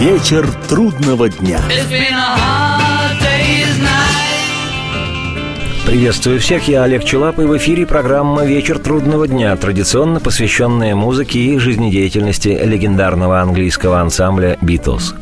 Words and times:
Вечер 0.00 0.48
трудного 0.66 1.28
дня. 1.28 1.60
Приветствую 5.84 6.40
всех, 6.40 6.68
я 6.68 6.84
Олег 6.84 7.04
Челап, 7.04 7.38
и 7.38 7.42
в 7.42 7.54
эфире 7.58 7.84
программа 7.84 8.46
«Вечер 8.46 8.78
трудного 8.78 9.28
дня», 9.28 9.54
традиционно 9.56 10.18
посвященная 10.18 10.94
музыке 10.94 11.38
и 11.40 11.58
жизнедеятельности 11.58 12.48
легендарного 12.48 13.42
английского 13.42 14.00
ансамбля 14.00 14.56
«Битлз». 14.62 15.14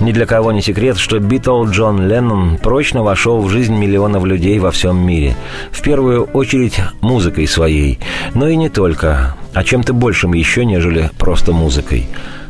Ни 0.00 0.10
для 0.10 0.26
кого 0.26 0.50
не 0.50 0.62
секрет, 0.62 0.98
что 0.98 1.20
Битл 1.20 1.66
Джон 1.66 2.08
Леннон 2.08 2.58
прочно 2.58 3.04
вошел 3.04 3.40
в 3.40 3.48
жизнь 3.50 3.76
миллионов 3.76 4.24
людей 4.24 4.58
во 4.58 4.72
всем 4.72 4.98
мире. 4.98 5.36
В 5.70 5.80
первую 5.80 6.24
очередь 6.24 6.80
музыкой 7.02 7.46
своей, 7.46 8.00
но 8.34 8.48
и 8.48 8.56
не 8.56 8.68
только, 8.68 9.36
а 9.54 9.62
чем-то 9.62 9.92
большим 9.92 10.32
еще, 10.32 10.64
нежели 10.64 11.08
просто 11.18 11.52
музыкой. 11.52 12.08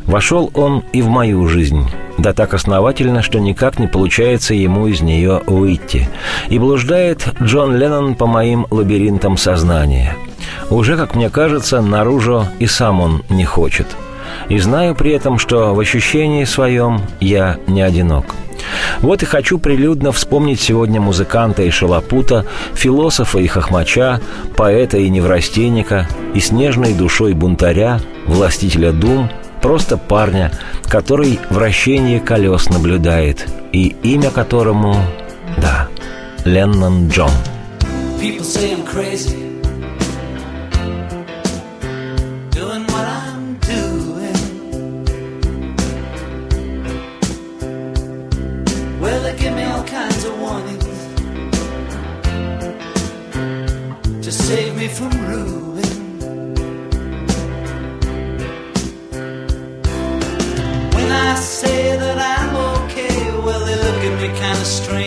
Вошел 0.09 0.49
он 0.55 0.83
и 0.91 1.03
в 1.03 1.07
мою 1.07 1.47
жизнь, 1.47 1.87
да 2.17 2.33
так 2.33 2.55
основательно, 2.55 3.21
что 3.21 3.37
никак 3.37 3.77
не 3.77 3.85
получается 3.85 4.55
ему 4.55 4.87
из 4.87 5.01
нее 5.01 5.43
выйти. 5.45 6.09
И 6.49 6.57
блуждает 6.57 7.27
Джон 7.43 7.77
Леннон 7.77 8.15
по 8.15 8.25
моим 8.25 8.65
лабиринтам 8.71 9.37
сознания. 9.37 10.15
Уже, 10.71 10.97
как 10.97 11.13
мне 11.13 11.29
кажется, 11.29 11.79
наружу 11.83 12.47
и 12.57 12.65
сам 12.65 13.01
он 13.01 13.21
не 13.29 13.45
хочет. 13.45 13.85
И 14.47 14.57
знаю 14.57 14.95
при 14.95 15.11
этом, 15.11 15.37
что 15.37 15.75
в 15.75 15.79
ощущении 15.79 16.43
своем 16.43 17.01
я 17.19 17.57
не 17.67 17.83
одинок. 17.83 18.33
Вот 19.01 19.21
и 19.21 19.27
хочу 19.27 19.59
прилюдно 19.59 20.11
вспомнить 20.11 20.59
сегодня 20.59 20.99
музыканта 20.99 21.61
и 21.61 21.69
шалопута, 21.69 22.47
философа 22.73 23.37
и 23.37 23.45
хохмача, 23.45 24.21
поэта 24.55 24.97
и 24.97 25.07
неврастенника, 25.07 26.07
и 26.33 26.39
снежной 26.39 26.95
душой 26.95 27.33
бунтаря, 27.33 27.99
властителя 28.25 28.91
дум– 28.91 29.29
Просто 29.61 29.97
парня, 29.97 30.51
который 30.87 31.39
вращение 31.49 32.19
колес 32.19 32.69
наблюдает, 32.69 33.47
и 33.71 33.95
имя 34.03 34.31
которому, 34.31 34.95
да, 35.57 35.87
Леннон 36.45 37.09
Джон. 37.09 37.31
People 38.21 38.43
say 38.43 38.73
I'm 38.73 38.85
crazy. 38.85 39.48
kind 64.35 64.57
of 64.59 64.67
strange. 64.67 64.98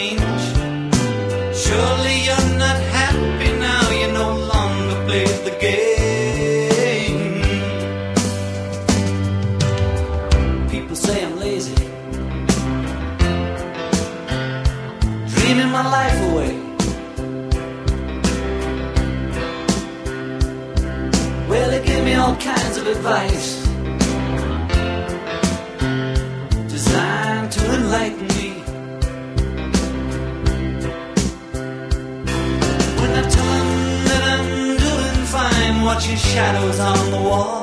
Shadows 36.33 36.81
on 36.81 37.11
the 37.11 37.21
wall. 37.29 37.63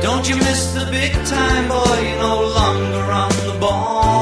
Don't 0.00 0.26
you 0.26 0.36
miss 0.36 0.72
the 0.72 0.86
big 0.90 1.12
time, 1.26 1.68
boy? 1.68 1.98
You're 2.00 2.18
no 2.18 2.40
longer 2.58 3.12
on 3.22 3.30
the 3.46 3.58
ball. 3.60 4.17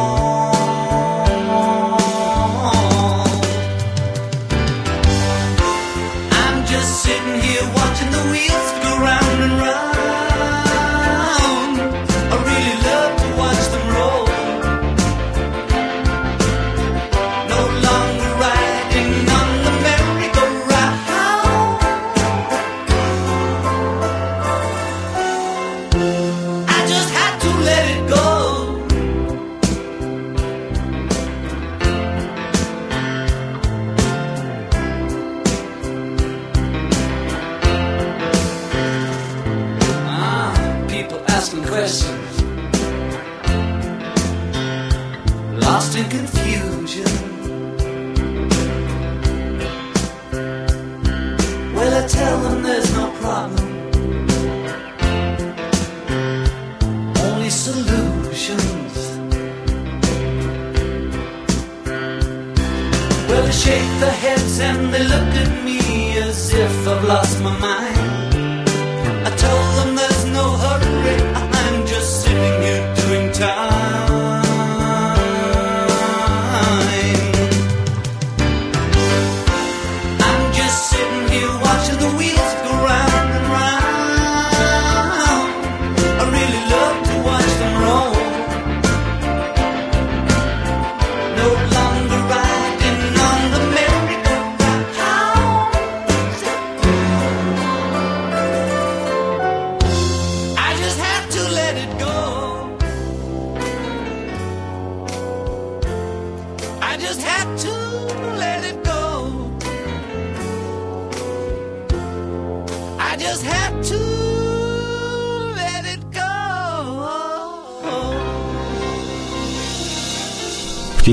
listen. 41.86 42.25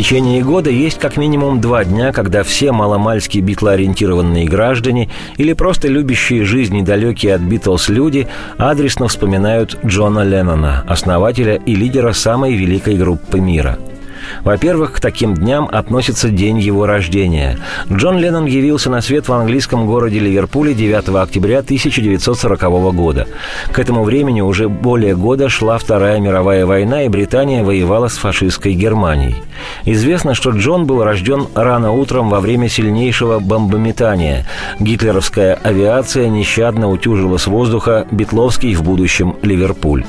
Течение 0.04 0.44
года 0.44 0.70
есть 0.70 1.00
как 1.00 1.16
минимум 1.16 1.62
два 1.62 1.86
дня, 1.86 2.12
когда 2.12 2.44
все 2.44 2.74
маломальски 2.74 3.38
битлоориентированные 3.38 4.46
граждане 4.46 5.10
или 5.38 5.54
просто 5.54 5.88
любящие 5.88 6.44
жизнь 6.44 6.76
недалекие 6.76 7.36
от 7.36 7.40
Битлз 7.42 7.88
люди 7.88 8.28
адресно 8.58 9.08
вспоминают 9.08 9.80
Джона 9.86 10.26
Леннона, 10.26 10.84
основателя 10.90 11.56
и 11.56 11.74
лидера 11.74 12.12
самой 12.12 12.54
великой 12.54 12.98
группы 12.98 13.40
мира. 13.40 13.80
Во-первых, 14.44 14.94
к 14.94 15.00
таким 15.00 15.34
дням 15.34 15.70
относится 15.72 16.30
день 16.30 16.60
его 16.60 16.86
рождения. 16.86 17.58
Джон 17.92 18.18
Леннон 18.18 18.46
явился 18.46 18.90
на 18.90 19.02
свет 19.02 19.28
в 19.28 19.34
английском 19.34 19.86
городе 19.86 20.20
Ливерпуле 20.20 20.74
9 20.74 21.10
октября 21.16 21.60
1940 21.60 22.62
года. 22.94 23.28
К 23.72 23.80
этому 23.80 24.04
времени 24.04 24.42
уже 24.42 24.70
более 24.70 25.16
года 25.16 25.50
шла 25.50 25.78
Вторая 25.78 26.20
мировая 26.20 26.66
война, 26.66 27.04
и 27.04 27.10
Британия 27.10 27.64
воевала 27.64 28.08
с 28.08 28.18
фашистской 28.18 28.74
Германией. 28.74 29.36
Известно, 29.86 30.34
что 30.34 30.52
Джон 30.52 30.86
был 30.86 31.04
рожден 31.04 31.48
рано 31.56 31.92
утром 31.92 32.30
во 32.30 32.40
время 32.40 32.70
сильнейшего 32.70 33.40
бомбометания. 33.40 34.46
Гитлеровская 34.80 35.60
авиация 35.64 36.30
нещадно 36.30 36.90
утюжила 36.90 37.38
с 37.38 37.48
воздуха 37.48 38.08
Бетловский 38.12 38.74
в 38.76 38.84
будущем 38.84 39.36
Ливерпуль. 39.42 40.06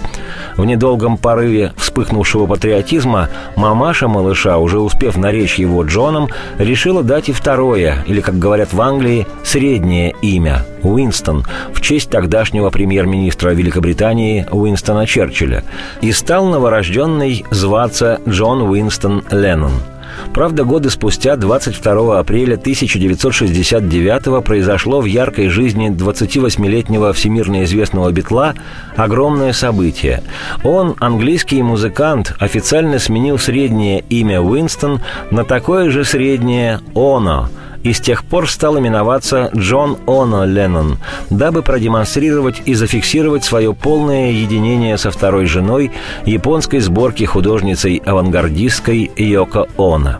В 0.57 0.65
недолгом 0.65 1.17
порыве 1.17 1.73
вспыхнувшего 1.77 2.47
патриотизма 2.47 3.29
мамаша 3.57 4.04
малыша, 4.09 4.59
уже 4.59 4.79
успев 4.79 5.17
наречь 5.17 5.59
его 5.59 5.83
Джоном, 5.85 6.29
решила 6.59 7.03
дать 7.03 7.29
и 7.29 7.33
второе, 7.33 8.05
или, 8.07 8.21
как 8.21 8.39
говорят 8.39 8.73
в 8.73 8.81
Англии, 8.81 9.27
среднее 9.45 10.15
имя– 10.23 10.65
Уинстон, 10.83 11.45
в 11.73 11.81
честь 11.81 12.11
тогдашнего 12.11 12.71
премьер-министра 12.71 13.51
Великобритании 13.51 14.47
Уинстона 14.51 15.07
Черчилля, 15.07 15.65
и 16.01 16.13
стал 16.13 16.47
новорожденный 16.47 17.45
зваться 17.51 18.21
Джон 18.29 18.63
Уинстон 18.63 19.25
Леннон– 19.31 19.73
Правда, 20.33 20.65
годы 20.65 20.91
спустя, 20.91 21.37
22 21.37 22.19
апреля 22.19 22.55
1969 22.55 24.45
произошло 24.45 25.01
в 25.01 25.05
яркой 25.05 25.49
жизни 25.49 25.91
28-летнего 25.91 27.13
всемирно 27.13 27.65
известного 27.65 28.11
Битла 28.11 28.55
огромное 28.97 29.53
событие. 29.53 30.23
Он, 30.63 30.95
английский 30.99 31.63
музыкант, 31.63 32.35
официально 32.39 32.99
сменил 32.99 33.39
среднее 33.39 34.01
имя 34.09 34.41
Уинстон 34.41 35.01
на 35.31 35.45
такое 35.45 35.91
же 35.91 36.05
среднее 36.05 36.81
«Оно», 36.95 37.49
и 37.85 37.93
с 37.93 38.01
тех 38.01 38.25
пор 38.25 38.51
стал 38.51 38.79
именоваться 38.79 39.51
Джон 39.55 39.99
Оно 40.09 40.45
Леннон, 40.45 40.99
дабы 41.31 41.63
продемонстрировать 41.63 42.63
и 42.65 42.75
зафиксировать 42.75 43.45
свое 43.45 43.73
полное 43.73 44.33
единение 44.33 44.99
со 44.99 45.13
второй 45.13 45.47
женой 45.47 45.93
японской 46.25 46.81
сборки 46.81 47.25
художницей-авангардистской 47.25 49.13
Йоко 49.17 49.69
Оно. 49.79 50.19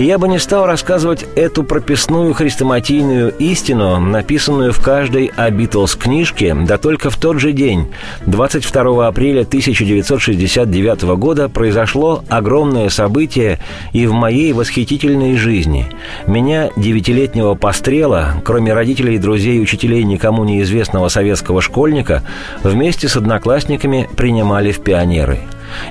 Я 0.00 0.16
бы 0.16 0.28
не 0.28 0.38
стал 0.38 0.64
рассказывать 0.64 1.26
эту 1.36 1.62
прописную 1.62 2.32
хрестоматийную 2.32 3.34
истину, 3.36 4.00
написанную 4.00 4.72
в 4.72 4.82
каждой 4.82 5.30
о 5.36 5.50
Битлз 5.50 5.94
книжке, 5.94 6.54
да 6.54 6.78
только 6.78 7.10
в 7.10 7.18
тот 7.18 7.38
же 7.38 7.52
день, 7.52 7.92
22 8.24 9.06
апреля 9.06 9.42
1969 9.42 11.02
года, 11.18 11.50
произошло 11.50 12.24
огромное 12.30 12.88
событие 12.88 13.58
и 13.92 14.06
в 14.06 14.14
моей 14.14 14.54
восхитительной 14.54 15.36
жизни. 15.36 15.86
Меня, 16.26 16.70
девятилетнего 16.78 17.54
пострела, 17.54 18.36
кроме 18.42 18.72
родителей, 18.72 19.18
друзей 19.18 19.58
и 19.58 19.60
учителей 19.60 20.02
никому 20.04 20.44
неизвестного 20.44 21.08
советского 21.08 21.60
школьника, 21.60 22.22
вместе 22.62 23.06
с 23.06 23.16
одноклассниками 23.16 24.08
принимали 24.16 24.72
в 24.72 24.80
пионеры. 24.80 25.40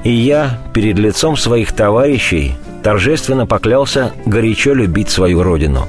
И 0.03 0.12
я 0.12 0.59
перед 0.73 0.97
лицом 0.97 1.38
своих 1.38 1.73
товарищей 1.73 2.55
торжественно 2.83 3.45
поклялся 3.45 4.11
горячо 4.25 4.73
любить 4.73 5.09
свою 5.09 5.43
родину. 5.43 5.87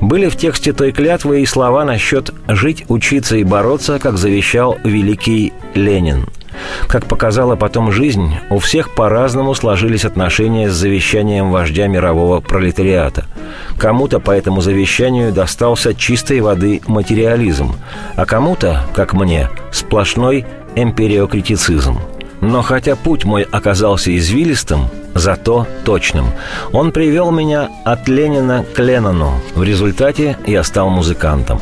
Были 0.00 0.28
в 0.28 0.36
тексте 0.36 0.72
той 0.72 0.92
клятвы 0.92 1.42
и 1.42 1.46
слова 1.46 1.84
насчет 1.84 2.32
«жить, 2.48 2.84
учиться 2.88 3.36
и 3.36 3.44
бороться», 3.44 3.98
как 3.98 4.16
завещал 4.16 4.78
великий 4.84 5.52
Ленин. 5.74 6.26
Как 6.88 7.04
показала 7.04 7.54
потом 7.54 7.92
жизнь, 7.92 8.34
у 8.48 8.58
всех 8.58 8.94
по-разному 8.94 9.54
сложились 9.54 10.06
отношения 10.06 10.70
с 10.70 10.74
завещанием 10.74 11.50
вождя 11.50 11.86
мирового 11.86 12.40
пролетариата. 12.40 13.26
Кому-то 13.76 14.20
по 14.20 14.30
этому 14.30 14.62
завещанию 14.62 15.32
достался 15.32 15.94
чистой 15.94 16.40
воды 16.40 16.80
материализм, 16.86 17.74
а 18.14 18.24
кому-то, 18.24 18.82
как 18.94 19.12
мне, 19.12 19.50
сплошной 19.70 20.46
эмпириокритицизм– 20.74 21.98
но 22.40 22.62
хотя 22.62 22.96
путь 22.96 23.24
мой 23.24 23.42
оказался 23.42 24.16
извилистым, 24.16 24.88
зато 25.18 25.66
точным. 25.84 26.26
Он 26.72 26.92
привел 26.92 27.30
меня 27.30 27.68
от 27.84 28.08
Ленина 28.08 28.64
к 28.74 28.78
Леннону. 28.78 29.32
В 29.54 29.62
результате 29.62 30.36
я 30.46 30.62
стал 30.62 30.90
музыкантом. 30.90 31.60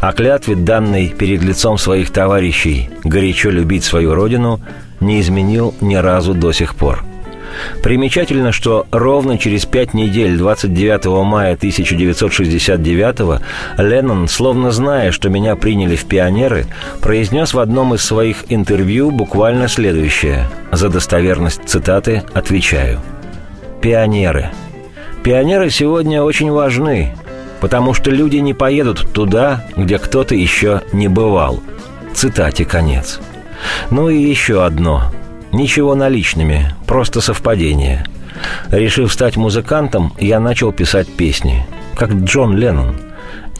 А 0.00 0.12
клятве, 0.12 0.56
данной 0.56 1.08
перед 1.08 1.42
лицом 1.42 1.78
своих 1.78 2.10
товарищей, 2.10 2.90
горячо 3.04 3.50
любить 3.50 3.84
свою 3.84 4.14
родину, 4.14 4.60
не 5.00 5.20
изменил 5.20 5.74
ни 5.80 5.96
разу 5.96 6.34
до 6.34 6.52
сих 6.52 6.74
пор– 6.74 7.04
Примечательно, 7.82 8.52
что 8.52 8.86
ровно 8.90 9.38
через 9.38 9.64
пять 9.66 9.94
недель, 9.94 10.36
29 10.36 11.06
мая 11.24 11.54
1969 11.54 13.40
Леннон, 13.78 14.28
словно 14.28 14.70
зная, 14.70 15.12
что 15.12 15.28
меня 15.28 15.56
приняли 15.56 15.96
в 15.96 16.04
пионеры, 16.04 16.66
произнес 17.00 17.54
в 17.54 17.58
одном 17.58 17.94
из 17.94 18.02
своих 18.02 18.44
интервью 18.48 19.10
буквально 19.10 19.68
следующее. 19.68 20.46
За 20.72 20.88
достоверность 20.88 21.60
цитаты 21.66 22.24
отвечаю. 22.34 23.00
«Пионеры. 23.80 24.50
Пионеры 25.22 25.70
сегодня 25.70 26.22
очень 26.22 26.50
важны, 26.50 27.14
потому 27.60 27.94
что 27.94 28.10
люди 28.10 28.36
не 28.36 28.54
поедут 28.54 29.12
туда, 29.12 29.64
где 29.76 29.98
кто-то 29.98 30.34
еще 30.34 30.82
не 30.92 31.08
бывал». 31.08 31.62
Цитате 32.14 32.64
конец. 32.64 33.20
Ну 33.90 34.08
и 34.08 34.18
еще 34.18 34.64
одно– 34.64 35.12
Ничего 35.56 35.94
наличными, 35.94 36.74
просто 36.86 37.22
совпадение. 37.22 38.04
Решив 38.70 39.10
стать 39.10 39.38
музыкантом, 39.38 40.12
я 40.20 40.38
начал 40.38 40.70
писать 40.70 41.08
песни, 41.08 41.64
как 41.94 42.12
Джон 42.12 42.58
Леннон. 42.58 42.96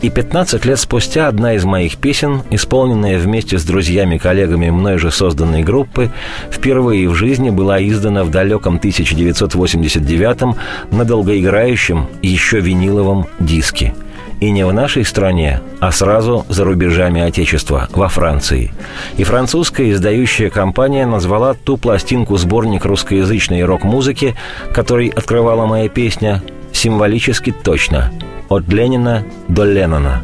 И 0.03 0.11
15 0.11 0.67
лет 0.67 0.79
спустя 0.79 1.27
одна 1.27 1.55
из 1.55 1.65
моих 1.65 1.97
песен, 1.97 2.43
исполненная 2.51 3.19
вместе 3.19 3.57
с 3.57 3.65
друзьями-коллегами 3.65 4.69
мной 4.69 4.99
же 4.99 5.11
созданной 5.11 5.63
группы, 5.63 6.11
впервые 6.51 7.09
в 7.09 7.15
жизни 7.15 7.49
была 7.49 7.83
издана 7.83 8.25
в 8.25 8.31
далеком 8.31 8.77
1989 8.77 10.55
на 10.91 11.05
долгоиграющем 11.07 12.09
еще 12.21 12.61
виниловом 12.61 13.27
диске– 13.41 13.95
и 14.41 14.51
не 14.51 14.67
в 14.67 14.73
нашей 14.73 15.05
стране, 15.05 15.61
а 15.81 15.93
сразу 15.93 16.45
за 16.49 16.65
рубежами 16.65 17.21
Отечества, 17.21 17.89
во 17.93 18.09
Франции. 18.09 18.73
И 19.17 19.25
французская 19.25 19.91
издающая 19.91 20.51
компания 20.51 21.07
назвала 21.07 21.55
ту 21.55 21.77
пластинку-сборник 21.77 22.85
русскоязычной 22.85 23.65
рок-музыки, 23.65 24.37
который 24.73 25.09
открывала 25.09 25.67
моя 25.67 25.89
песня, 25.89 26.43
символически 26.73 27.53
точно 27.53 28.13
«От 28.49 28.69
Ленина 28.69 29.25
до 29.49 29.65
Леннона». 29.65 30.23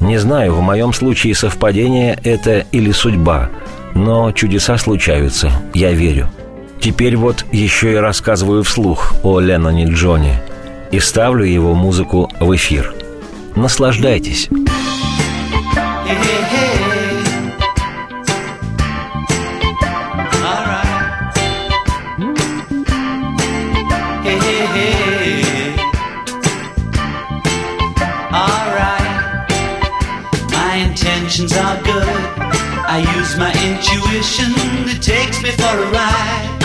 Не 0.00 0.18
знаю, 0.18 0.54
в 0.54 0.60
моем 0.60 0.92
случае 0.92 1.34
совпадение 1.34 2.18
это 2.24 2.64
или 2.72 2.90
судьба, 2.90 3.50
но 3.94 4.32
чудеса 4.32 4.76
случаются, 4.76 5.52
я 5.74 5.92
верю. 5.92 6.28
Теперь 6.80 7.16
вот 7.16 7.44
еще 7.52 7.92
и 7.92 7.96
рассказываю 7.96 8.64
вслух 8.64 9.14
о 9.22 9.38
Ленноне 9.38 9.86
Джоне 9.86 10.42
и 10.90 10.98
ставлю 10.98 11.44
его 11.44 11.74
музыку 11.74 12.28
в 12.40 12.54
эфир– 12.54 12.94
Наслаждайтесь. 13.55 14.49
intentions 31.27 31.53
are 31.57 31.81
good. 31.83 32.07
I 32.89 32.99
use 33.17 33.37
my 33.37 33.51
intuition, 33.69 34.51
it 34.87 35.01
takes 35.01 35.41
me 35.43 35.51
for 35.51 35.63
a 35.63 35.91
ride. 35.91 36.57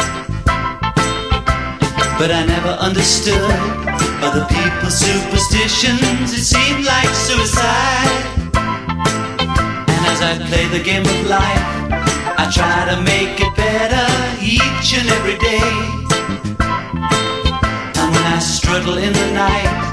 But 2.19 2.31
I 2.31 2.45
never 2.47 2.71
understood 2.71 3.86
other 4.20 4.46
people's 4.48 4.98
superstitions, 4.98 6.34
it 6.34 6.44
seemed 6.44 6.84
like 6.86 7.08
suicide. 7.14 8.26
And 9.94 10.06
as 10.12 10.22
I 10.22 10.40
play 10.48 10.66
the 10.70 10.84
game 10.84 11.06
of 11.06 11.28
life, 11.28 11.64
I 12.42 12.50
try 12.52 12.86
to 12.92 13.02
make 13.02 13.40
it 13.40 13.56
better 13.56 14.08
each 14.42 14.98
and 14.98 15.08
every 15.18 15.38
day. 15.38 15.70
And 18.00 18.10
when 18.14 18.26
I 18.26 18.40
struggle 18.40 18.98
in 18.98 19.14
the 19.14 19.32
night, 19.34 19.88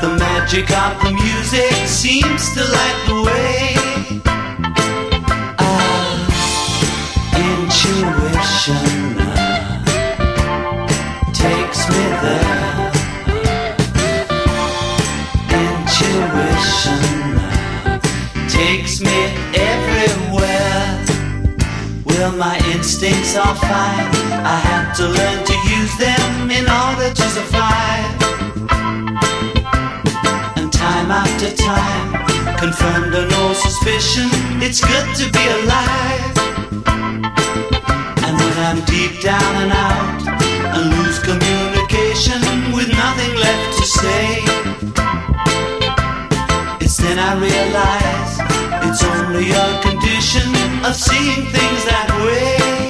the 0.00 0.16
magic 0.18 0.68
of 0.70 1.00
the 1.04 1.12
music 1.12 1.72
seems 1.86 2.52
to 2.54 2.62
light 2.64 2.98
the 3.06 3.22
way. 3.22 3.76
Ah, 5.58 6.26
intuition 7.38 8.99
Well, 22.30 22.38
my 22.38 22.58
instincts 22.72 23.36
are 23.36 23.56
fine. 23.56 24.06
I 24.46 24.58
have 24.70 24.96
to 24.98 25.02
learn 25.02 25.44
to 25.44 25.56
use 25.78 25.94
them 25.98 26.48
in 26.48 26.64
order 26.70 27.12
to 27.12 27.26
survive. 27.36 28.14
And 30.56 30.72
time 30.72 31.10
after 31.10 31.50
time, 31.50 32.08
confirmed 32.56 33.14
or 33.14 33.26
no 33.26 33.52
suspicion, 33.52 34.28
it's 34.62 34.80
good 34.80 35.08
to 35.18 35.26
be 35.34 35.44
alive. 35.58 36.34
And 38.22 38.34
when 38.38 38.54
I'm 38.68 38.80
deep 38.84 39.20
down 39.20 39.52
and 39.64 39.72
out 39.72 40.22
and 40.76 40.84
lose 40.98 41.18
communication 41.18 42.40
with 42.72 42.90
nothing 42.94 43.34
left 43.42 43.78
to 43.78 43.84
say, 43.98 44.38
it's 46.80 46.96
then 46.96 47.18
I 47.18 47.34
realize 47.42 48.32
it's 48.86 49.02
only 49.02 49.50
a 49.50 49.82
condition 49.82 50.09
of 50.84 50.94
seeing 50.94 51.46
things 51.46 51.84
that 51.86 52.08
way. 52.26 52.89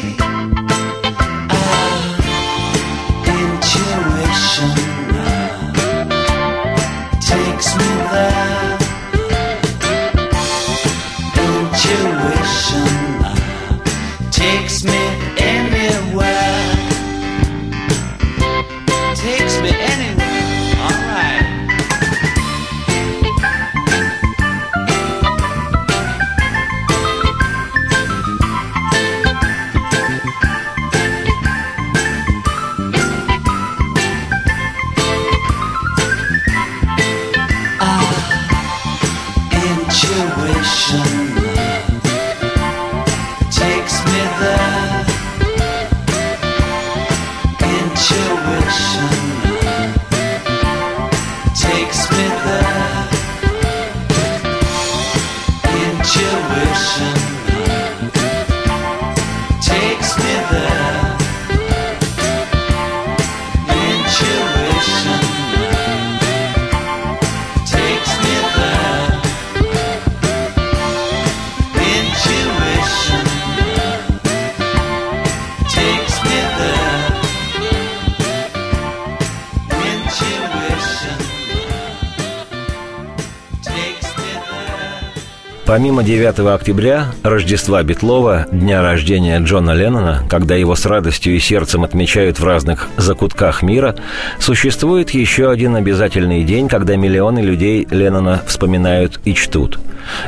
Помимо 85.71 86.03
9 86.03 86.41
октября, 86.53 87.13
Рождества 87.23 87.81
Бетлова, 87.85 88.45
дня 88.51 88.83
рождения 88.83 89.39
Джона 89.39 89.71
Леннона, 89.71 90.25
когда 90.29 90.57
его 90.57 90.75
с 90.75 90.85
радостью 90.85 91.37
и 91.37 91.39
сердцем 91.39 91.85
отмечают 91.85 92.41
в 92.41 92.45
разных 92.45 92.89
закутках 92.97 93.63
мира, 93.63 93.95
существует 94.41 95.11
еще 95.11 95.49
один 95.49 95.77
обязательный 95.77 96.43
день, 96.43 96.67
когда 96.67 96.97
миллионы 96.97 97.39
людей 97.39 97.87
Леннона 97.89 98.43
вспоминают 98.49 99.21
и 99.25 99.33
чтут. 99.33 99.79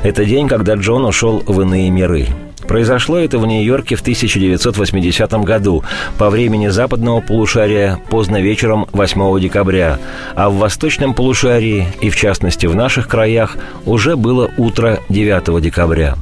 Это 0.04 0.24
день, 0.24 0.46
когда 0.46 0.74
Джон 0.74 1.04
ушел 1.06 1.42
в 1.44 1.60
иные 1.60 1.90
миры. 1.90 2.28
Произошло 2.72 3.18
это 3.18 3.38
в 3.38 3.44
Нью-Йорке 3.44 3.96
в 3.96 4.00
1980 4.00 5.30
году, 5.44 5.84
по 6.16 6.30
времени 6.30 6.68
западного 6.68 7.20
полушария 7.20 8.00
поздно 8.08 8.40
вечером 8.40 8.86
8 8.92 9.40
декабря, 9.40 9.98
а 10.34 10.48
в 10.48 10.56
восточном 10.56 11.12
полушарии, 11.12 11.88
и 12.00 12.08
в 12.08 12.16
частности 12.16 12.64
в 12.64 12.74
наших 12.74 13.08
краях, 13.08 13.58
уже 13.84 14.16
было 14.16 14.50
утро 14.56 15.00
9 15.10 15.60
декабря. 15.60 16.14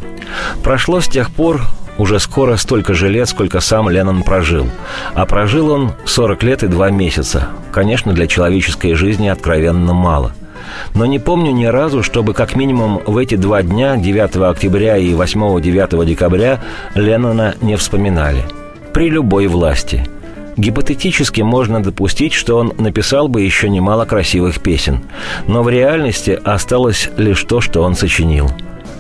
Прошло 0.64 1.00
с 1.00 1.06
тех 1.06 1.30
пор 1.30 1.60
уже 1.98 2.18
скоро 2.18 2.56
столько 2.56 2.94
же 2.94 3.08
лет, 3.08 3.28
сколько 3.28 3.60
сам 3.60 3.88
Леннон 3.88 4.24
прожил. 4.24 4.66
А 5.14 5.26
прожил 5.26 5.70
он 5.70 5.92
40 6.04 6.42
лет 6.42 6.64
и 6.64 6.66
2 6.66 6.90
месяца. 6.90 7.46
Конечно, 7.70 8.12
для 8.12 8.26
человеческой 8.26 8.94
жизни 8.94 9.28
откровенно 9.28 9.94
мало– 9.94 10.32
но 10.94 11.06
не 11.06 11.18
помню 11.18 11.52
ни 11.52 11.64
разу, 11.64 12.02
чтобы 12.02 12.34
как 12.34 12.56
минимум 12.56 13.00
в 13.06 13.16
эти 13.16 13.36
два 13.36 13.62
дня, 13.62 13.96
9 13.96 14.36
октября 14.36 14.96
и 14.96 15.12
8-9 15.12 16.06
декабря, 16.06 16.60
Леннона 16.94 17.54
не 17.60 17.76
вспоминали. 17.76 18.44
При 18.92 19.08
любой 19.08 19.46
власти. 19.46 20.06
Гипотетически 20.56 21.40
можно 21.42 21.82
допустить, 21.82 22.32
что 22.32 22.58
он 22.58 22.72
написал 22.76 23.28
бы 23.28 23.40
еще 23.40 23.68
немало 23.68 24.04
красивых 24.04 24.60
песен. 24.60 25.00
Но 25.46 25.62
в 25.62 25.68
реальности 25.68 26.38
осталось 26.44 27.08
лишь 27.16 27.44
то, 27.44 27.60
что 27.60 27.82
он 27.82 27.94
сочинил. 27.94 28.50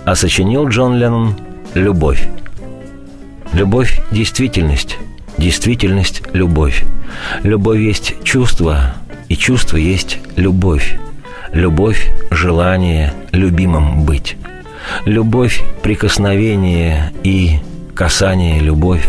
А 0.04 0.14
сочинил 0.14 0.68
Джон 0.68 0.96
Леннон 0.96 1.34
«Любовь». 1.74 2.28
Любовь– 3.52 4.00
действительность. 4.12 4.96
Действительность– 5.36 6.22
любовь. 6.32 6.84
Любовь 7.42 7.80
есть 7.80 8.14
чувство, 8.22 8.94
и 9.28 9.36
чувство 9.36 9.76
есть 9.76 10.18
любовь. 10.36 10.98
Любовь– 11.52 12.10
желание 12.30 13.12
любимым 13.32 14.04
быть. 14.04 14.36
Любовь– 15.04 15.62
прикосновение 15.82 17.12
и 17.24 17.58
касание– 17.94 18.58
любовь. 18.60 19.04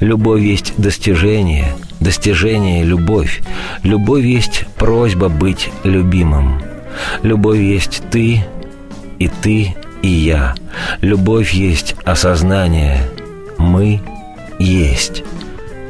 Любовь 0.00 0.42
есть 0.42 0.74
достижение, 0.78 1.66
достижение– 2.00 2.82
любовь. 2.84 3.40
Любовь 3.84 4.24
есть 4.24 4.66
просьба 4.76 5.28
быть 5.28 5.70
любимым. 5.84 6.60
Любовь 7.22 7.60
есть 7.60 8.02
ты, 8.10 8.42
и 9.18 9.28
ты, 9.28 9.76
и 10.02 10.08
я. 10.08 10.54
Любовь 11.00 11.52
есть 11.52 11.94
осознание. 12.04 12.98
Мы 13.58 14.00
есть. 14.58 15.22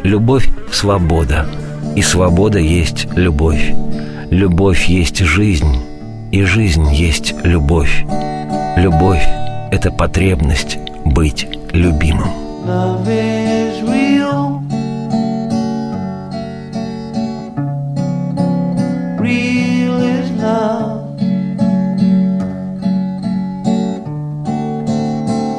Любовь– 0.03 0.49
свобода, 0.71 1.49
и 1.97 2.03
свобода 2.03 2.59
есть 2.59 3.09
любовь. 3.17 3.73
Любовь 4.31 4.87
есть 4.87 5.19
жизнь, 5.19 5.77
и 6.33 6.43
жизнь 6.43 6.93
есть 6.93 7.33
любовь. 7.45 8.05
Любовь– 8.77 9.25
это 9.71 9.93
потребность 9.93 10.79
быть 11.05 11.47
любимым. 11.73 12.31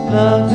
Love 0.10 0.47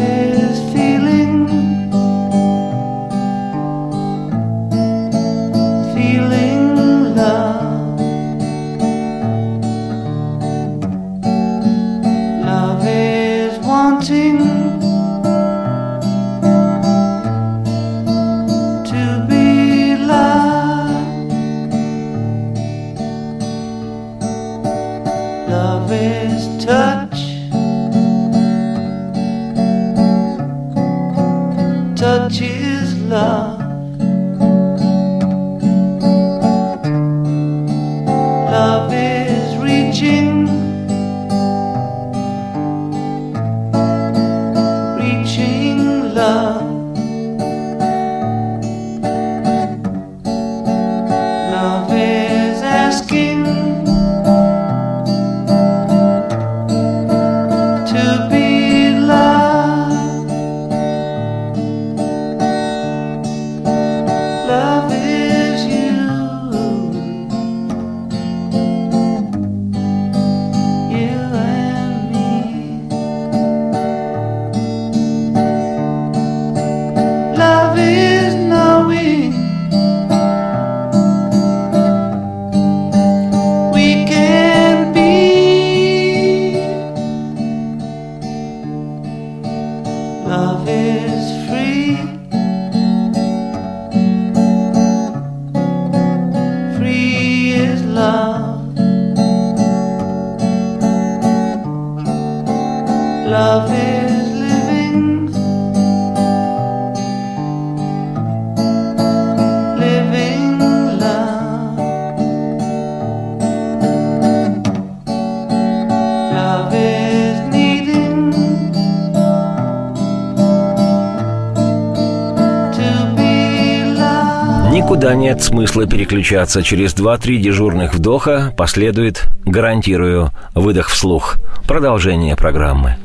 переключаться. 126.32 126.62
Через 126.62 126.94
2-3 126.94 127.36
дежурных 127.36 127.94
вдоха 127.94 128.52
последует, 128.56 129.28
гарантирую, 129.44 130.30
выдох 130.54 130.88
вслух. 130.88 131.36
Продолжение 131.66 132.36
программы. 132.36 132.96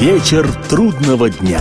Вечер 0.00 0.46
трудного 0.68 1.30
дня. 1.30 1.60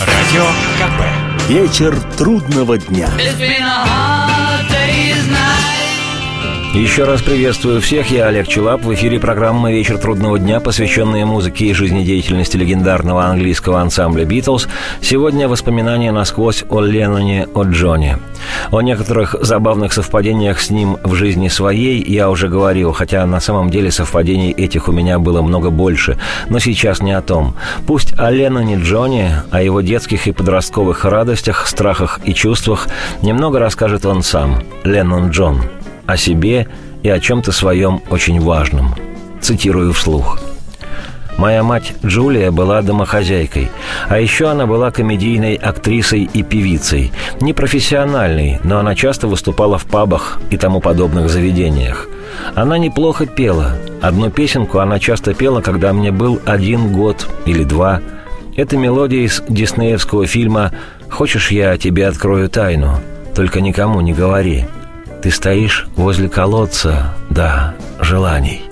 Радио 0.00 0.46
КП. 0.78 1.48
Вечер 1.48 1.94
трудного 2.16 2.78
дня. 2.78 3.08
Еще 6.74 7.04
раз 7.04 7.22
приветствую 7.22 7.80
всех, 7.80 8.10
я 8.10 8.26
Олег 8.26 8.48
Челап. 8.48 8.82
В 8.82 8.92
эфире 8.92 9.18
программа 9.18 9.72
«Вечер 9.72 9.96
трудного 9.96 10.38
дня», 10.38 10.60
посвященная 10.60 11.24
музыке 11.24 11.66
и 11.66 11.72
жизнедеятельности 11.72 12.56
легендарного 12.56 13.24
английского 13.24 13.80
ансамбля 13.80 14.24
«Битлз». 14.24 14.68
Сегодня 15.00 15.48
воспоминания 15.48 16.12
насквозь 16.12 16.64
о 16.68 16.80
Ленноне, 16.82 17.48
о 17.54 17.62
Джоне. 17.62 18.18
О 18.70 18.82
некоторых 18.82 19.36
забавных 19.40 19.94
совпадениях 19.94 20.60
с 20.60 20.70
ним 20.70 20.98
в 21.02 21.14
жизни 21.14 21.48
своей 21.48 22.02
я 22.02 22.28
уже 22.28 22.48
говорил, 22.48 22.92
хотя 22.92 23.24
на 23.24 23.40
самом 23.40 23.70
деле 23.70 23.90
совпадений 23.90 24.50
этих 24.50 24.88
у 24.88 24.92
меня 24.92 25.18
было 25.18 25.40
много 25.40 25.70
больше. 25.70 26.18
Но 26.50 26.58
сейчас 26.58 27.00
не 27.00 27.12
о 27.12 27.22
том. 27.22 27.56
Пусть 27.86 28.18
о 28.18 28.30
Ленноне 28.30 28.76
Джоне, 28.76 29.44
о 29.50 29.62
его 29.62 29.80
детских 29.80 30.26
и 30.26 30.32
подростковых 30.32 31.06
радостях, 31.06 31.66
страхах 31.66 32.20
и 32.24 32.34
чувствах 32.34 32.88
немного 33.22 33.58
расскажет 33.58 34.04
он 34.04 34.22
сам, 34.22 34.62
Леннон 34.84 35.30
Джон 35.30 35.62
о 36.06 36.16
себе 36.16 36.68
и 37.02 37.08
о 37.08 37.20
чем-то 37.20 37.52
своем 37.52 38.02
очень 38.10 38.40
важном. 38.40 38.94
Цитирую 39.40 39.92
вслух. 39.92 40.38
Моя 41.36 41.62
мать 41.62 41.92
Джулия 42.04 42.50
была 42.50 42.80
домохозяйкой, 42.80 43.68
а 44.08 44.18
еще 44.18 44.48
она 44.48 44.66
была 44.66 44.90
комедийной 44.90 45.54
актрисой 45.54 46.22
и 46.32 46.42
певицей. 46.42 47.12
Не 47.40 47.52
профессиональной, 47.52 48.58
но 48.64 48.78
она 48.78 48.94
часто 48.94 49.28
выступала 49.28 49.76
в 49.76 49.84
пабах 49.84 50.40
и 50.50 50.56
тому 50.56 50.80
подобных 50.80 51.28
заведениях. 51.28 52.08
Она 52.54 52.78
неплохо 52.78 53.26
пела. 53.26 53.76
Одну 54.00 54.30
песенку 54.30 54.78
она 54.78 54.98
часто 54.98 55.34
пела, 55.34 55.60
когда 55.60 55.92
мне 55.92 56.10
был 56.10 56.40
один 56.46 56.92
год 56.92 57.28
или 57.44 57.64
два. 57.64 58.00
Это 58.56 58.78
мелодия 58.78 59.20
из 59.20 59.42
диснеевского 59.48 60.26
фильма 60.26 60.72
«Хочешь, 61.10 61.50
я 61.50 61.76
тебе 61.76 62.06
открою 62.06 62.48
тайну? 62.48 63.00
Только 63.34 63.60
никому 63.60 64.00
не 64.00 64.14
говори». 64.14 64.64
Ты 65.22 65.30
стоишь 65.30 65.86
возле 65.96 66.28
колодца, 66.28 67.14
да, 67.30 67.74
желаний. 68.00 68.62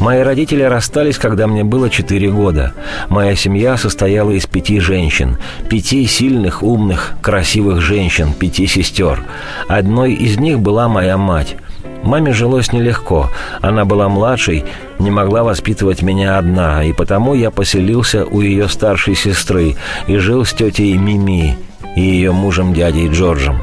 Мои 0.00 0.22
родители 0.22 0.62
расстались, 0.62 1.16
когда 1.16 1.46
мне 1.46 1.62
было 1.62 1.88
четыре 1.88 2.28
года. 2.28 2.74
Моя 3.08 3.36
семья 3.36 3.76
состояла 3.76 4.32
из 4.32 4.46
пяти 4.46 4.80
женщин. 4.80 5.38
Пяти 5.68 6.04
сильных, 6.06 6.64
умных, 6.64 7.12
красивых 7.22 7.80
женщин, 7.80 8.32
пяти 8.32 8.66
сестер. 8.66 9.22
Одной 9.68 10.14
из 10.14 10.38
них 10.38 10.58
была 10.58 10.88
моя 10.88 11.16
мать. 11.16 11.54
Маме 12.02 12.32
жилось 12.32 12.72
нелегко. 12.72 13.30
Она 13.60 13.84
была 13.84 14.08
младшей, 14.08 14.64
не 14.98 15.12
могла 15.12 15.44
воспитывать 15.44 16.02
меня 16.02 16.36
одна, 16.36 16.82
и 16.82 16.92
потому 16.92 17.34
я 17.34 17.52
поселился 17.52 18.24
у 18.24 18.40
ее 18.40 18.68
старшей 18.68 19.14
сестры 19.14 19.76
и 20.08 20.16
жил 20.16 20.44
с 20.44 20.52
тетей 20.52 20.96
Мими 20.96 21.56
и 21.94 22.00
ее 22.00 22.32
мужем 22.32 22.74
дядей 22.74 23.08
Джорджем. 23.08 23.60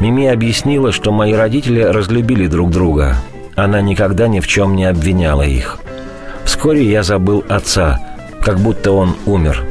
Мими 0.00 0.26
объяснила, 0.26 0.92
что 0.92 1.12
мои 1.12 1.32
родители 1.32 1.80
разлюбили 1.80 2.46
друг 2.46 2.70
друга. 2.70 3.16
Она 3.56 3.80
никогда 3.80 4.28
ни 4.28 4.40
в 4.40 4.46
чем 4.46 4.76
не 4.76 4.84
обвиняла 4.84 5.42
их. 5.42 5.78
Вскоре 6.44 6.84
я 6.84 7.02
забыл 7.02 7.44
отца, 7.48 8.00
как 8.42 8.58
будто 8.58 8.92
он 8.92 9.16
умер. 9.26 9.64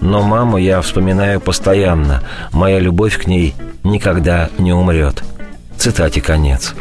Но 0.00 0.22
маму 0.22 0.58
я 0.58 0.80
вспоминаю 0.80 1.40
постоянно. 1.40 2.22
Моя 2.52 2.78
любовь 2.78 3.18
к 3.18 3.26
ней 3.26 3.54
никогда 3.84 4.50
не 4.58 4.72
умрет. 4.72 5.22
Цитате 5.76 6.20
конец. 6.20 6.74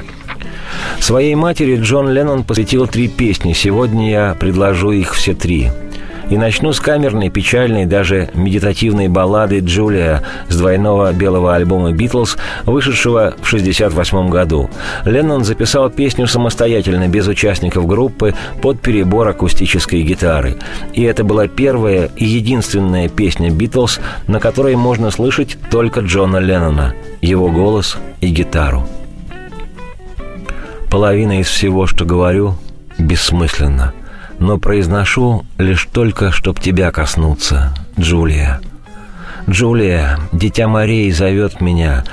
Своей 0.99 1.35
матери 1.35 1.79
Джон 1.79 2.09
Леннон 2.09 2.43
посвятил 2.43 2.87
три 2.87 3.07
песни. 3.07 3.53
Сегодня 3.53 4.09
я 4.09 4.35
предложу 4.39 4.91
их 4.91 5.13
все 5.13 5.33
три– 5.33 5.71
и 6.29 6.37
начну 6.37 6.73
с 6.73 6.79
камерной, 6.79 7.29
печальной, 7.29 7.85
даже 7.85 8.29
медитативной 8.33 9.07
баллады 9.07 9.59
«Джулия» 9.59 10.23
с 10.49 10.57
двойного 10.57 11.13
белого 11.13 11.55
альбома 11.55 11.91
«Битлз», 11.91 12.37
вышедшего 12.65 13.31
в 13.41 13.47
1968 13.47 14.29
году. 14.29 14.69
Леннон 15.05 15.43
записал 15.43 15.89
песню 15.89 16.27
самостоятельно, 16.27 17.07
без 17.07 17.27
участников 17.27 17.87
группы, 17.87 18.33
под 18.61 18.81
перебор 18.81 19.27
акустической 19.29 20.01
гитары. 20.03 20.57
И 20.93 21.03
это 21.03 21.23
была 21.23 21.47
первая 21.47 22.09
и 22.15 22.25
единственная 22.25 23.09
песня 23.09 23.49
«Битлз», 23.49 23.99
на 24.27 24.39
которой 24.39 24.75
можно 24.75 25.11
слышать 25.11 25.57
только 25.71 26.01
Джона 26.01 26.37
Леннона, 26.37 26.93
его 27.21 27.49
голос 27.49 27.97
и 28.21 28.27
гитару. 28.27 28.87
Половина 30.89 31.39
из 31.39 31.47
всего, 31.47 31.85
что 31.85 32.05
говорю, 32.05 32.55
бессмысленно– 32.97 33.93
но 34.39 34.57
произношу 34.57 35.45
лишь 35.57 35.87
только, 35.91 36.31
чтоб 36.31 36.59
тебя 36.59 36.91
коснуться, 36.91 37.73
Джулия. 37.99 38.61
Джулия, 39.49 40.19
дитя 40.31 40.67
морей 40.67 41.11
зовет 41.11 41.61
меня, 41.61 42.03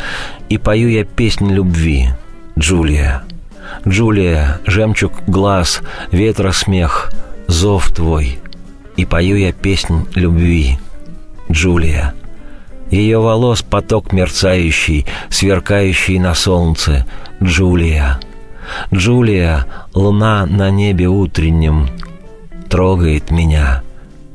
и 0.49 0.59
пою 0.59 0.89
я 0.89 1.05
песнь 1.05 1.51
любви, 1.51 2.11
Джулия. 2.59 3.25
Джулия, 3.87 4.61
жемчуг 4.67 5.13
глаз, 5.27 5.83
ветра 6.13 6.53
смех, 6.53 7.13
зов 7.49 7.91
твой, 7.91 8.39
и 8.97 9.05
пою 9.05 9.37
я 9.37 9.53
песнь 9.53 10.07
любви, 10.15 10.79
Джулия. 11.51 12.15
Ее 12.91 13.19
волос 13.19 13.63
поток 13.63 14.13
мерцающий, 14.13 15.07
сверкающий 15.29 16.19
на 16.19 16.35
солнце, 16.35 17.07
Джулия. 17.43 18.21
Джулия, 18.93 19.67
луна 19.95 20.47
на 20.47 20.71
небе 20.71 21.09
утреннем, 21.09 21.89
трогает 22.69 23.31
меня, 23.31 23.83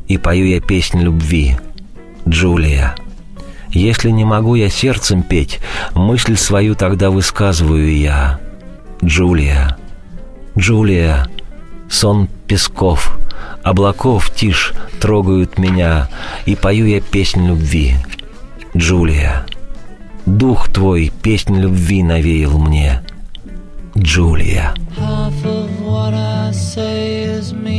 и 0.07 0.17
пою 0.17 0.45
я 0.45 0.61
песнь 0.61 1.01
любви. 1.01 1.57
Джулия. 2.27 2.95
Если 3.71 4.09
не 4.09 4.25
могу 4.25 4.55
я 4.55 4.69
сердцем 4.69 5.21
петь, 5.21 5.59
мысль 5.93 6.35
свою 6.35 6.75
тогда 6.75 7.09
высказываю 7.11 7.95
я. 7.95 8.39
Джулия. 9.03 9.77
Джулия. 10.57 11.27
Сон 11.89 12.27
песков, 12.47 13.17
облаков 13.63 14.29
тишь 14.35 14.73
трогают 14.99 15.57
меня, 15.57 16.07
и 16.45 16.55
пою 16.55 16.85
я 16.85 17.01
песнь 17.01 17.47
любви. 17.47 17.95
Джулия. 18.77 19.45
Дух 20.25 20.69
твой 20.69 21.11
песнь 21.23 21.55
любви 21.55 22.03
навеял 22.03 22.59
мне. 22.59 23.01
Джулия. 23.97 24.73
Half 24.97 25.43
of 25.45 25.81
what 25.81 26.13
I 26.13 26.51
say 26.51 27.23
is 27.23 27.53
meaningless. 27.53 27.78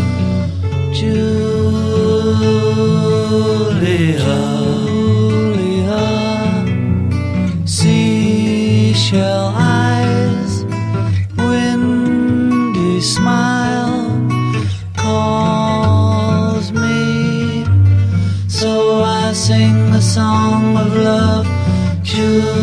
seashell 9.11 9.51
eyes, 9.55 10.63
windy 11.37 13.01
smile 13.01 14.25
calls 14.95 16.71
me. 16.71 17.65
So 18.47 19.03
I 19.03 19.33
sing 19.33 19.91
the 19.91 20.01
song 20.01 20.77
of 20.77 20.95
love, 20.95 21.45
Julia. 22.03 22.53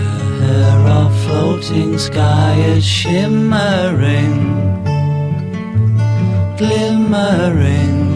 Her 0.00 0.30
hair 0.44 0.86
of 1.00 1.10
floating 1.24 1.98
sky 1.98 2.56
is 2.74 2.84
shimmering, 2.84 4.36
glimmering 6.58 8.09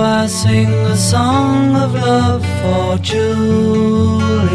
I 0.00 0.26
sing 0.26 0.70
a 0.70 0.96
song 0.96 1.76
of 1.76 1.94
love 1.94 2.44
for 2.60 2.98
Julia. 2.98 4.54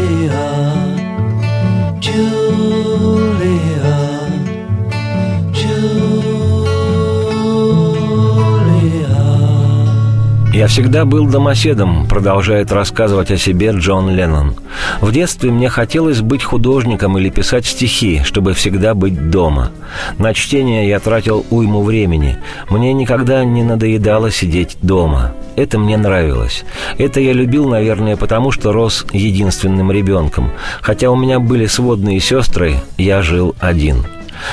Всегда 10.70 11.04
был 11.04 11.26
домоседом, 11.26 12.06
продолжает 12.06 12.70
рассказывать 12.70 13.32
о 13.32 13.36
себе 13.36 13.72
Джон 13.72 14.08
Леннон. 14.08 14.54
В 15.00 15.10
детстве 15.10 15.50
мне 15.50 15.68
хотелось 15.68 16.20
быть 16.20 16.44
художником 16.44 17.18
или 17.18 17.28
писать 17.28 17.66
стихи, 17.66 18.22
чтобы 18.22 18.54
всегда 18.54 18.94
быть 18.94 19.30
дома. 19.30 19.72
На 20.16 20.32
чтение 20.32 20.88
я 20.88 21.00
тратил 21.00 21.44
уйму 21.50 21.82
времени. 21.82 22.38
Мне 22.68 22.92
никогда 22.92 23.44
не 23.44 23.64
надоедало 23.64 24.30
сидеть 24.30 24.76
дома. 24.80 25.34
Это 25.56 25.76
мне 25.76 25.96
нравилось. 25.96 26.64
Это 26.98 27.18
я 27.18 27.32
любил, 27.32 27.68
наверное, 27.68 28.16
потому 28.16 28.52
что 28.52 28.72
рос 28.72 29.04
единственным 29.12 29.90
ребенком. 29.90 30.52
Хотя 30.82 31.10
у 31.10 31.16
меня 31.16 31.40
были 31.40 31.66
сводные 31.66 32.20
сестры, 32.20 32.76
я 32.96 33.22
жил 33.22 33.56
один. 33.58 34.06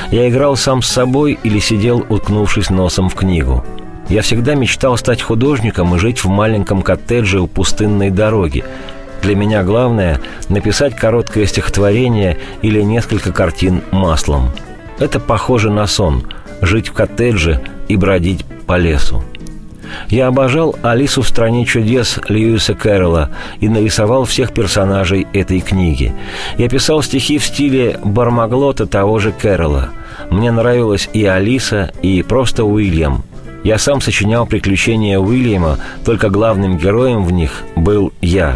Я 0.10 0.27
играл 0.27 0.58
сам 0.58 0.82
с 0.82 0.88
собой 0.88 1.38
или 1.43 1.60
сидел, 1.60 2.03
уткнувшись 2.10 2.71
носом 2.71 3.08
в 3.08 3.13
книгу. 3.13 3.63
Я 4.10 4.22
всегда 4.22 4.56
мечтал 4.56 4.98
стать 4.98 5.22
художником 5.22 5.93
и 5.96 6.00
жить 6.00 6.24
в 6.24 6.30
маленьком 6.30 6.82
коттедже 6.82 7.41
у 7.41 7.48
пустынной 7.48 8.10
дороги. 8.10 8.63
Для 9.22 9.36
меня 9.36 9.63
главное– 9.63 10.22
написать 10.50 10.96
короткое 10.96 11.46
стихотворение 11.46 12.38
или 12.62 12.82
несколько 12.82 13.34
картин 13.34 13.82
маслом. 13.91 14.52
Это 15.00 15.20
похоже 15.20 15.72
на 15.72 15.88
сон– 15.88 16.24
жить 16.62 16.88
в 16.88 16.93
коттедже 16.93 17.62
и 17.89 17.98
бродить 17.98 18.46
по 18.65 18.78
лесу. 18.78 19.24
Я 20.10 20.28
обожал 20.28 20.76
«Алису 20.84 21.22
в 21.22 21.28
стране 21.28 21.65
чудес» 21.65 22.20
Льюиса 22.28 22.74
Кэрролла 22.76 23.32
и 23.60 23.67
нарисовал 23.67 24.26
всех 24.26 24.54
персонажей 24.54 25.28
этой 25.34 25.60
книги. 25.60 26.13
Я 26.58 26.70
писал 26.70 27.02
стихи 27.02 27.38
в 27.38 27.46
стиле 27.46 28.00
Бармаглота 28.04 28.86
того 28.86 29.20
же 29.20 29.32
Кэрролла. 29.32 29.89
Мне 30.30 30.52
нравилась 30.52 31.10
и 31.13 31.26
Алиса, 31.26 31.91
и 32.02 32.22
просто 32.24 32.63
Уильям. 32.63 33.24
Я 33.67 33.77
сам 33.77 33.99
сочинял 33.99 34.47
приключения 34.47 35.19
Уильяма, 35.19 35.77
только 36.06 36.30
главным 36.30 36.77
героем 36.77 37.25
в 37.25 37.34
них 37.34 37.63
был 37.75 38.13
я. 38.21 38.56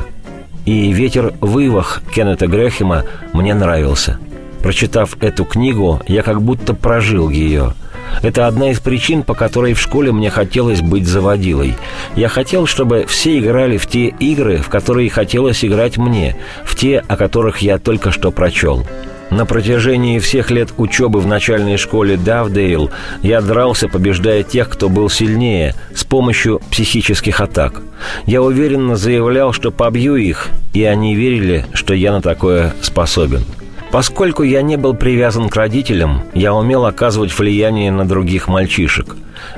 И 0.66 0.94
«Ветер 0.94 1.34
вывах» 1.42 2.02
Кеннета 2.16 2.48
Грехема 2.48 3.04
мне 3.34 3.54
нравился. 3.54 4.20
Прочитав 4.62 5.22
эту 5.22 5.44
книгу, 5.44 6.00
я 6.08 6.24
как 6.24 6.42
будто 6.42 6.74
прожил 6.74 7.30
ее– 7.30 7.74
это 8.22 8.46
одна 8.46 8.70
из 8.70 8.80
причин, 8.80 9.24
по 9.24 9.34
которой 9.34 9.74
в 9.74 9.82
школе 9.82 10.12
мне 10.12 10.30
хотелось 10.30 10.82
быть 10.82 11.08
заводилой. 11.08 11.76
Я 12.16 12.28
хотел, 12.28 12.68
чтобы 12.68 13.06
все 13.08 13.40
играли 13.40 13.78
в 13.78 13.88
те 13.88 14.08
игры, 14.08 14.58
в 14.58 14.70
которые 14.70 15.10
хотелось 15.10 15.66
играть 15.66 15.98
мне, 15.98 16.36
в 16.64 16.76
те, 16.76 17.04
о 17.08 17.18
которых 17.18 17.60
я 17.60 17.80
только 17.80 18.12
что 18.12 18.32
прочел. 18.32 18.86
На 19.32 19.46
протяжении 19.46 20.20
всех 20.20 20.52
лет 20.52 20.74
учебы 20.76 21.22
в 21.22 21.26
начальной 21.26 21.78
школе 21.78 22.18
Давдейл 22.18 22.92
я 23.22 23.40
дрался, 23.40 23.88
побеждая 23.88 24.44
тех, 24.44 24.68
кто 24.68 24.90
был 24.90 25.10
сильнее, 25.10 25.74
с 25.96 26.04
помощью 26.04 26.60
психических 26.70 27.40
атак. 27.40 27.82
Я 28.26 28.42
уверенно 28.42 28.98
заявлял, 28.98 29.54
что 29.54 29.72
побью 29.72 30.18
их, 30.18 30.50
и 30.74 30.84
они 30.84 31.16
верили, 31.16 31.66
что 31.74 31.94
я 31.94 32.12
на 32.12 32.22
такое 32.22 32.74
способен. 32.82 33.46
Поскольку 33.90 34.44
я 34.44 34.62
не 34.62 34.76
был 34.76 34.96
привязан 34.96 35.48
к 35.48 35.56
родителям, 35.56 36.24
я 36.34 36.54
умел 36.54 36.86
оказывать 36.86 37.38
влияние 37.38 37.92
на 37.92 38.06
других 38.06 38.50
мальчишек. 38.50 39.16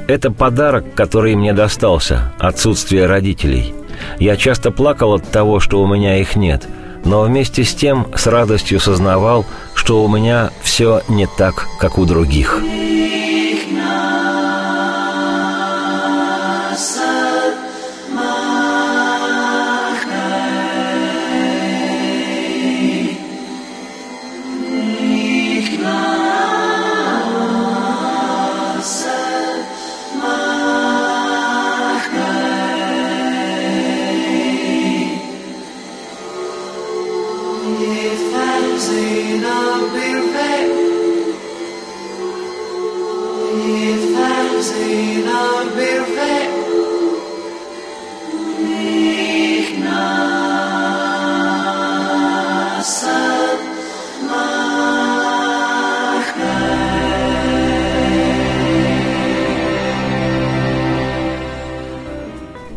Это 0.07 0.29
подарок, 0.29 0.85
который 0.93 1.35
мне 1.35 1.51
достался, 1.51 2.31
отсутствие 2.37 3.07
родителей. 3.07 3.73
Я 4.19 4.37
часто 4.37 4.69
плакал 4.69 5.15
от 5.15 5.31
того, 5.31 5.59
что 5.59 5.81
у 5.81 5.87
меня 5.87 6.19
их 6.19 6.35
нет, 6.35 6.67
но 7.05 7.23
вместе 7.23 7.63
с 7.63 7.73
тем 7.73 8.07
с 8.15 8.27
радостью 8.27 8.79
сознавал, 8.79 9.45
что 9.73 10.03
у 10.03 10.07
меня 10.07 10.51
все 10.61 11.01
не 11.07 11.27
так, 11.27 11.67
как 11.79 11.97
у 11.97 12.05
других. 12.05 12.61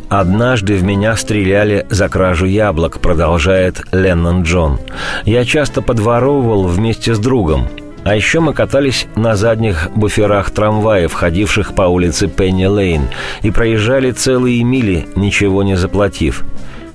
«Однажды 0.08 0.76
в 0.76 0.84
меня 0.84 1.16
стреляли 1.16 1.84
за 1.90 2.08
кражу 2.08 2.46
яблок»,— 2.46 3.00
продолжает 3.00 3.82
Леннон 3.90 4.42
Джон. 4.42 4.78
«Я 5.24 5.44
часто 5.44 5.82
подворовывал 5.82 6.68
вместе 6.68 7.14
с 7.14 7.18
другом. 7.18 7.68
А 8.04 8.14
еще 8.14 8.38
мы 8.38 8.54
катались 8.54 9.08
на 9.16 9.34
задних 9.34 9.90
буферах 9.96 10.52
трамваев, 10.52 11.12
ходивших 11.12 11.74
по 11.74 11.82
улице 11.82 12.28
Пенни 12.28 12.66
Лейн, 12.66 13.08
и 13.42 13.50
проезжали 13.50 14.12
целые 14.12 14.62
мили, 14.62 15.08
ничего 15.16 15.64
не 15.64 15.76
заплатив. 15.76 16.44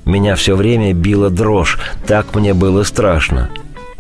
Меня 0.06 0.36
все 0.36 0.56
время 0.56 0.94
била 0.94 1.30
дрожь, 1.30 1.80
так 2.08 2.34
мне 2.34 2.54
было 2.54 2.84
страшно. 2.84 3.50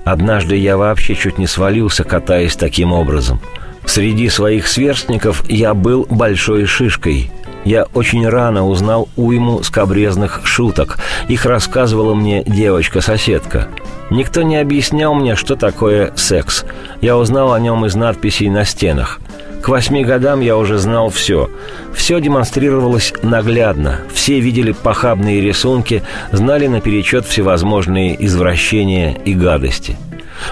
Однажды 0.05 0.55
я 0.55 0.77
вообще 0.77 1.15
чуть 1.15 1.37
не 1.37 1.47
свалился, 1.47 2.05
катаясь 2.05 2.55
таким 2.55 2.93
образом. 2.93 3.41
Среди 3.85 4.29
своих 4.29 4.67
сверстников 4.67 5.43
я 5.49 5.73
был 5.73 6.07
большой 6.09 6.65
шишкой— 6.65 7.29
я 7.63 7.85
очень 7.93 8.27
рано 8.27 8.67
узнал 8.67 9.09
уйму 9.15 9.61
скобрезных 9.63 10.41
шуток. 10.43 10.97
Их 11.27 11.45
рассказывала 11.45 12.13
мне 12.15 12.43
девочка-соседка. 12.43 13.67
Никто 14.09 14.41
не 14.41 14.57
объяснял 14.57 15.13
мне, 15.13 15.35
что 15.35 15.55
такое 15.55 16.11
секс. 16.15 16.65
Я 17.01 17.17
узнал 17.17 17.53
о 17.53 17.59
нем 17.59 17.85
из 17.85 17.95
надписей 17.95 18.49
на 18.49 18.65
стенах. 18.65 19.19
К 19.61 19.69
восьми 19.69 20.03
годам 20.03 20.41
я 20.41 20.57
уже 20.57 20.79
знал 20.79 21.09
все. 21.09 21.49
Все 21.93 22.19
демонстрировалось 22.19 23.13
наглядно. 23.21 23.99
Все 24.11 24.39
видели 24.39 24.71
похабные 24.71 25.39
рисунки, 25.39 26.03
знали 26.31 26.65
наперечет 26.65 27.25
всевозможные 27.25 28.25
извращения 28.25 29.13
и 29.23 29.35
гадости. 29.35 29.97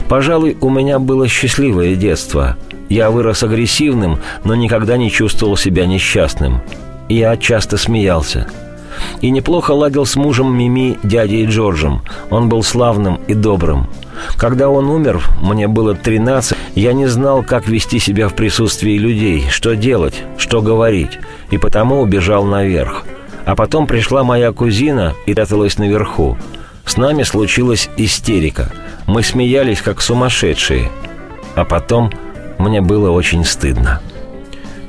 Пожалуй, 0.08 0.56
у 0.62 0.70
меня 0.70 1.00
было 1.00 1.28
счастливое 1.28 1.96
детство. 1.96 2.56
Я 2.88 3.10
вырос 3.10 3.42
агрессивным, 3.42 4.20
но 4.44 4.54
никогда 4.54 4.96
не 4.96 5.10
чувствовал 5.10 5.58
себя 5.58 5.88
несчастным 5.88 6.62
я 7.16 7.36
часто 7.38 7.78
смеялся. 7.78 8.48
И 9.22 9.30
неплохо 9.30 9.72
ладил 9.72 10.06
с 10.06 10.16
мужем 10.16 10.56
Мими, 10.56 10.98
дядей 11.04 11.46
Джорджем. 11.46 12.02
Он 12.30 12.50
был 12.50 12.64
славным 12.64 13.20
и 13.28 13.34
добрым. 13.34 13.88
Когда 14.38 14.70
он 14.70 14.90
умер, 14.90 15.22
мне 15.42 15.68
было 15.68 15.96
13, 15.96 16.58
я 16.76 16.94
не 16.94 17.08
знал, 17.08 17.44
как 17.44 17.68
вести 17.68 18.00
себя 18.00 18.28
в 18.28 18.36
присутствии 18.36 18.98
людей, 18.98 19.48
что 19.50 19.76
делать, 19.76 20.24
что 20.38 20.62
говорить, 20.62 21.20
и 21.52 21.58
потому 21.58 22.02
убежал 22.02 22.44
наверх. 22.46 23.06
А 23.46 23.56
потом 23.56 23.88
пришла 23.88 24.24
моя 24.24 24.52
кузина 24.52 25.14
и 25.26 25.34
пряталась 25.34 25.78
наверху. 25.78 26.38
С 26.86 26.98
нами 26.98 27.24
случилась 27.24 27.90
истерика. 27.98 28.72
Мы 29.08 29.24
смеялись, 29.24 29.82
как 29.82 30.02
сумасшедшие. 30.02 30.92
А 31.56 31.66
потом 31.66 32.12
мне 32.58 32.82
было 32.82 33.12
очень 33.12 33.46
стыдно. 33.46 34.02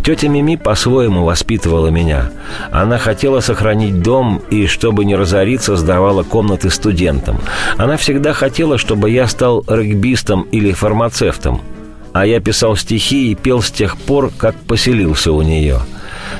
Тетя 0.04 0.28
Мими 0.28 0.56
по-своему 0.56 1.24
воспитывала 1.24 1.88
меня. 1.88 2.30
Она 2.70 2.98
хотела 2.98 3.40
сохранить 3.40 4.02
дом 4.02 4.40
и, 4.50 4.66
чтобы 4.66 5.04
не 5.04 5.14
разориться, 5.14 5.76
сдавала 5.76 6.22
комнаты 6.22 6.70
студентам. 6.70 7.38
Она 7.76 7.96
всегда 7.96 8.32
хотела, 8.32 8.78
чтобы 8.78 9.10
я 9.10 9.26
стал 9.26 9.64
регбистом 9.68 10.42
или 10.52 10.72
фармацевтом. 10.72 11.60
А 12.12 12.26
я 12.26 12.40
писал 12.40 12.76
стихи 12.76 13.30
и 13.30 13.34
пел 13.34 13.62
с 13.62 13.70
тех 13.70 13.96
пор, 13.96 14.32
как 14.36 14.56
поселился 14.56 15.32
у 15.32 15.42
нее. 15.42 15.78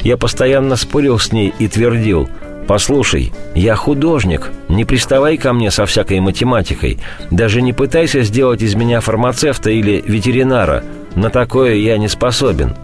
Я 0.03 0.17
постоянно 0.17 0.77
спорил 0.77 1.19
с 1.19 1.33
ней 1.33 1.53
и 1.59 1.69
твердил– 1.69 2.29
«Послушай, 2.71 3.33
я 3.57 3.75
художник, 3.75 4.53
не 4.69 4.85
приставай 4.85 5.37
ко 5.37 5.53
мне 5.53 5.73
со 5.73 5.87
всякой 5.87 6.21
математикой, 6.21 7.01
даже 7.33 7.63
не 7.63 7.73
пытайся 7.73 8.23
сделать 8.23 8.63
из 8.63 8.77
меня 8.77 9.01
фармацевта 9.01 9.71
или 9.71 10.01
ветеринара, 10.07 10.85
на 11.17 11.31
такое 11.31 11.75
я 11.75 11.99
не 11.99 12.07
способен». 12.07 12.77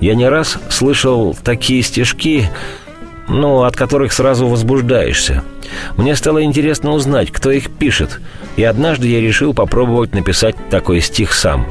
Я 0.00 0.14
не 0.14 0.28
раз 0.28 0.58
слышал 0.70 1.36
такие 1.44 1.82
стишки, 1.82 2.48
ну, 3.28 3.62
от 3.62 3.76
которых 3.76 4.12
сразу 4.12 4.46
возбуждаешься. 4.46 5.44
Мне 5.96 6.16
стало 6.16 6.42
интересно 6.42 6.92
узнать, 6.92 7.30
кто 7.30 7.50
их 7.50 7.70
пишет, 7.70 8.20
и 8.56 8.64
однажды 8.64 9.08
я 9.08 9.20
решил 9.20 9.54
попробовать 9.54 10.14
написать 10.14 10.56
такой 10.70 11.00
стих 11.00 11.32
сам. 11.32 11.66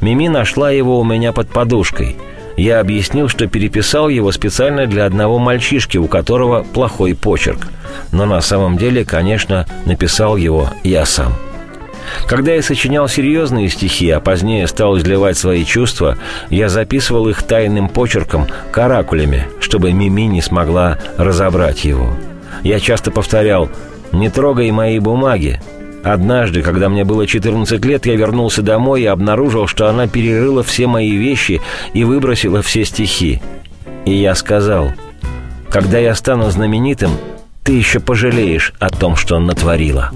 Мими 0.00 0.28
нашла 0.28 0.70
его 0.70 1.00
у 1.00 1.04
меня 1.04 1.32
под 1.32 1.48
подушкой. 1.48 2.16
Я 2.56 2.80
объяснил, 2.80 3.28
что 3.28 3.46
переписал 3.46 4.08
его 4.08 4.32
специально 4.32 4.86
для 4.86 5.06
одного 5.06 5.38
мальчишки, 5.38 5.96
у 5.96 6.08
которого 6.08 6.62
плохой 6.62 7.14
почерк. 7.14 7.68
Но 8.12 8.26
на 8.26 8.40
самом 8.40 8.76
деле, 8.76 9.04
конечно, 9.04 9.66
написал 9.86 10.36
его 10.36 10.68
я 10.82 11.06
сам. 11.06 11.32
Когда 12.26 12.52
я 12.52 12.62
сочинял 12.62 13.08
серьезные 13.08 13.68
стихи, 13.68 14.10
а 14.10 14.20
позднее 14.20 14.66
стал 14.66 14.98
изливать 14.98 15.38
свои 15.38 15.64
чувства, 15.64 16.16
я 16.48 16.68
записывал 16.68 17.28
их 17.28 17.42
тайным 17.42 17.88
почерком, 17.88 18.46
каракулями, 18.70 19.48
чтобы 19.60 19.92
Мими 19.92 20.22
не 20.22 20.42
смогла 20.42 20.98
разобрать 21.16 21.84
его. 21.84 22.14
Я 22.62 22.80
часто 22.80 23.10
повторял 23.10 23.70
«Не 24.12 24.28
трогай 24.28 24.70
мои 24.70 24.98
бумаги». 24.98 25.60
Однажды, 26.02 26.62
когда 26.62 26.88
мне 26.88 27.04
было 27.04 27.26
14 27.26 27.84
лет, 27.84 28.06
я 28.06 28.16
вернулся 28.16 28.62
домой 28.62 29.02
и 29.02 29.06
обнаружил, 29.06 29.66
что 29.66 29.86
она 29.86 30.06
перерыла 30.06 30.62
все 30.62 30.86
мои 30.86 31.10
вещи 31.10 31.60
и 31.92 32.04
выбросила 32.04 32.62
все 32.62 32.84
стихи. 32.84 33.42
И 34.06 34.14
я 34.14 34.34
сказал, 34.34 34.92
когда 35.68 35.98
я 35.98 36.14
стану 36.14 36.50
знаменитым, 36.50 37.12
ты 37.70 37.76
еще 37.76 38.00
пожалеешь 38.00 38.72
о 38.80 38.88
том, 38.88 39.14
что 39.14 39.38
натворила. 39.38 40.10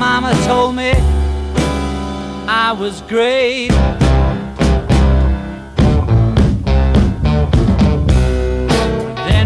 Mama 0.00 0.32
told 0.46 0.74
me 0.74 0.92
I 2.48 2.72
was 2.72 3.02
great 3.08 3.70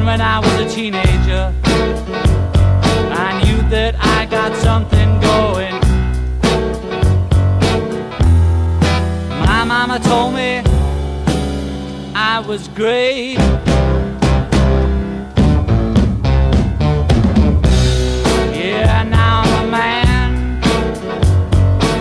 when 0.05 0.21
I 0.21 0.39
was 0.41 0.55
a 0.61 0.69
teenager 0.69 1.53
I 3.27 3.31
knew 3.41 3.61
that 3.71 3.95
I 4.01 4.27
got 4.27 4.55
something 4.57 5.02
mama 9.93 10.05
told 10.05 10.35
me 10.35 10.63
I 12.15 12.43
was 12.47 12.69
great. 12.69 13.37
Yeah, 18.55 19.03
now 19.03 19.43
I'm 19.43 19.69
a 19.69 19.71
man. 19.71 20.63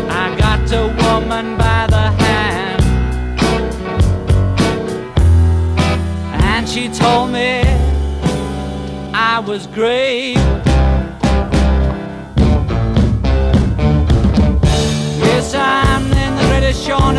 I 0.10 0.38
got 0.38 0.72
a 0.72 0.88
woman 1.04 1.58
by 1.58 1.88
the 1.88 2.12
hand. 2.22 2.82
And 6.44 6.70
she 6.70 6.88
told 6.88 7.32
me 7.32 7.64
I 9.14 9.44
was 9.46 9.68
great. 9.68 10.36
Yes, 15.26 15.54
I'm 15.56 16.06
in 16.06 16.36
the 16.38 16.48
British 16.48 16.90
on 16.90 17.18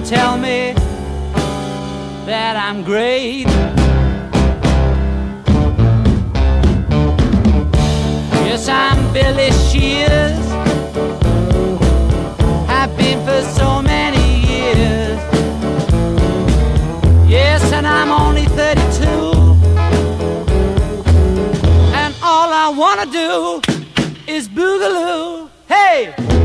they 0.00 0.06
tell 0.06 0.38
me 0.38 0.74
that 2.26 2.54
I'm 2.56 2.84
great. 2.84 3.46
Yes, 8.46 8.68
I'm 8.68 9.12
Billy 9.12 9.50
Shears. 9.66 10.38
I've 12.68 12.96
been 12.96 13.18
for 13.26 13.42
so 13.58 13.82
many 13.82 14.26
years. 14.46 15.18
Yes, 17.28 17.72
and 17.72 17.86
I'm 17.86 18.10
only 18.10 18.44
32. 18.44 19.08
And 22.02 22.14
all 22.22 22.50
I 22.52 22.72
wanna 22.76 23.06
do 23.06 23.60
is 24.28 24.48
boogaloo. 24.48 25.48
Hey! 25.66 26.37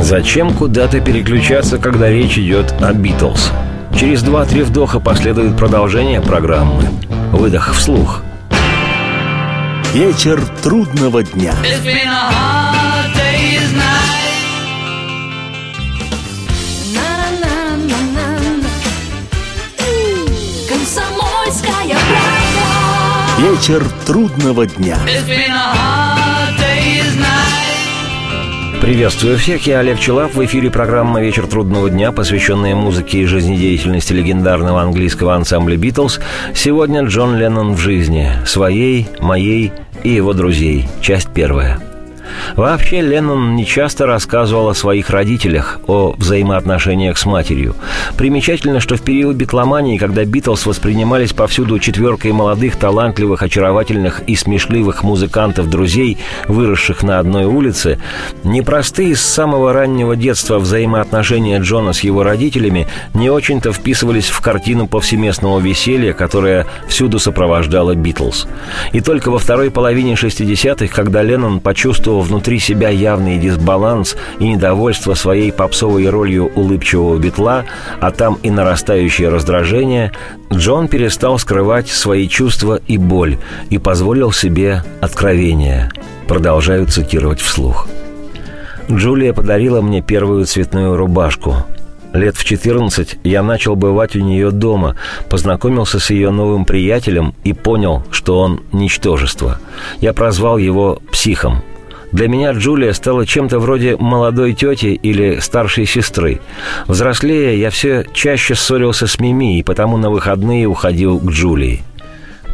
Зачем 0.00 0.52
куда-то 0.52 1.00
переключаться, 1.00 1.78
когда 1.78 2.08
речь 2.08 2.36
идет 2.38 2.74
о 2.80 2.92
Битлз? 2.92 3.52
Через 3.96 4.22
два-три 4.22 4.62
вдоха 4.62 4.98
последует 4.98 5.56
продолжение 5.56 6.20
программы. 6.20 6.82
Выдох 7.30 7.72
вслух. 7.72 8.22
Вечер 9.94 10.42
трудного 10.64 11.22
дня. 11.22 11.54
Вечер 23.38 23.84
трудного 24.04 24.66
дня. 24.66 24.98
Приветствую 28.88 29.36
всех, 29.36 29.66
я 29.66 29.80
Олег 29.80 30.00
Челап. 30.00 30.34
В 30.34 30.42
эфире 30.46 30.70
программа 30.70 31.20
«Вечер 31.20 31.46
трудного 31.46 31.90
дня», 31.90 32.10
посвященная 32.10 32.74
музыке 32.74 33.18
и 33.18 33.26
жизнедеятельности 33.26 34.14
легендарного 34.14 34.80
английского 34.80 35.34
ансамбля 35.34 35.76
«Битлз». 35.76 36.20
Сегодня 36.54 37.02
Джон 37.02 37.36
Леннон 37.36 37.74
в 37.74 37.78
жизни. 37.80 38.32
Своей, 38.46 39.06
моей 39.20 39.72
и 40.04 40.08
его 40.08 40.32
друзей. 40.32 40.88
Часть 41.02 41.28
первая. 41.34 41.87
Вообще, 42.56 43.00
Леннон 43.00 43.54
нечасто 43.56 44.06
рассказывал 44.06 44.68
о 44.68 44.74
своих 44.74 45.10
родителях, 45.10 45.80
о 45.86 46.14
взаимоотношениях 46.16 47.18
с 47.18 47.26
матерью. 47.26 47.74
Примечательно, 48.16 48.80
что 48.80 48.96
в 48.96 49.02
период 49.02 49.36
битломании, 49.36 49.98
когда 49.98 50.24
Битлз 50.24 50.66
воспринимались 50.66 51.32
повсюду 51.32 51.78
четверкой 51.78 52.32
молодых, 52.32 52.76
талантливых, 52.76 53.42
очаровательных 53.42 54.22
и 54.26 54.34
смешливых 54.34 55.02
музыкантов-друзей, 55.02 56.18
выросших 56.48 57.02
на 57.02 57.18
одной 57.18 57.44
улице, 57.44 57.98
непростые 58.44 59.14
с 59.14 59.20
самого 59.20 59.72
раннего 59.72 60.16
детства 60.16 60.58
взаимоотношения 60.58 61.60
Джона 61.60 61.92
с 61.92 62.00
его 62.00 62.22
родителями 62.22 62.86
не 63.14 63.30
очень-то 63.30 63.72
вписывались 63.72 64.28
в 64.28 64.40
картину 64.40 64.86
повсеместного 64.86 65.60
веселья, 65.60 66.12
которая 66.12 66.66
всюду 66.88 67.18
сопровождала 67.18 67.94
Битлз. 67.94 68.46
И 68.92 69.00
только 69.00 69.30
во 69.30 69.38
второй 69.38 69.70
половине 69.70 70.14
60-х, 70.14 70.88
когда 70.94 71.22
Леннон 71.22 71.60
почувствовал 71.60 72.20
внутри 72.20 72.37
себя 72.58 72.88
явный 72.88 73.38
дисбаланс 73.38 74.16
и 74.38 74.48
недовольство 74.48 75.14
своей 75.14 75.52
попсовой 75.52 76.08
ролью 76.08 76.50
улыбчивого 76.54 77.18
битла, 77.18 77.64
а 78.00 78.10
там 78.10 78.38
и 78.42 78.50
нарастающее 78.50 79.28
раздражение, 79.28 80.12
Джон 80.52 80.88
перестал 80.88 81.38
скрывать 81.38 81.88
свои 81.88 82.28
чувства 82.28 82.80
и 82.86 82.96
боль 82.98 83.38
и 83.70 83.78
позволил 83.78 84.32
себе 84.32 84.82
откровение. 85.00 85.90
Продолжаю 86.26 86.86
цитировать 86.86 87.40
вслух. 87.40 87.88
Джулия 88.90 89.32
подарила 89.34 89.82
мне 89.82 90.00
первую 90.00 90.46
цветную 90.46 90.96
рубашку. 90.96 91.56
Лет 92.14 92.36
в 92.36 92.44
14 92.44 93.18
я 93.22 93.42
начал 93.42 93.76
бывать 93.76 94.16
у 94.16 94.20
нее 94.20 94.50
дома, 94.50 94.96
познакомился 95.28 96.00
с 96.00 96.08
ее 96.10 96.30
новым 96.30 96.64
приятелем 96.64 97.34
и 97.44 97.52
понял, 97.52 98.02
что 98.10 98.40
он 98.40 98.62
ничтожество. 98.72 99.58
Я 100.00 100.14
прозвал 100.14 100.56
его 100.56 101.02
психом. 101.12 101.62
Для 102.12 102.28
меня 102.28 102.52
Джулия 102.52 102.92
стала 102.92 103.26
чем-то 103.26 103.58
вроде 103.58 103.96
молодой 103.96 104.54
тети 104.54 104.86
или 104.86 105.40
старшей 105.40 105.86
сестры. 105.86 106.40
Взрослея, 106.86 107.54
я 107.54 107.70
все 107.70 108.04
чаще 108.12 108.54
ссорился 108.54 109.06
с 109.06 109.18
Мими, 109.18 109.58
и 109.58 109.62
потому 109.62 109.96
на 109.96 110.10
выходные 110.10 110.66
уходил 110.66 111.18
к 111.18 111.30
Джулии. 111.30 111.82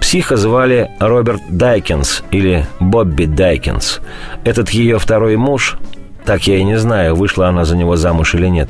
Психа 0.00 0.36
звали 0.36 0.90
Роберт 0.98 1.42
Дайкинс 1.48 2.24
или 2.30 2.66
Бобби 2.80 3.24
Дайкинс. 3.24 4.00
Этот 4.44 4.70
ее 4.70 4.98
второй 4.98 5.36
муж, 5.36 5.76
так 6.24 6.46
я 6.46 6.56
и 6.56 6.64
не 6.64 6.78
знаю, 6.78 7.14
вышла 7.14 7.48
она 7.48 7.64
за 7.64 7.76
него 7.76 7.96
замуж 7.96 8.34
или 8.34 8.46
нет, 8.46 8.68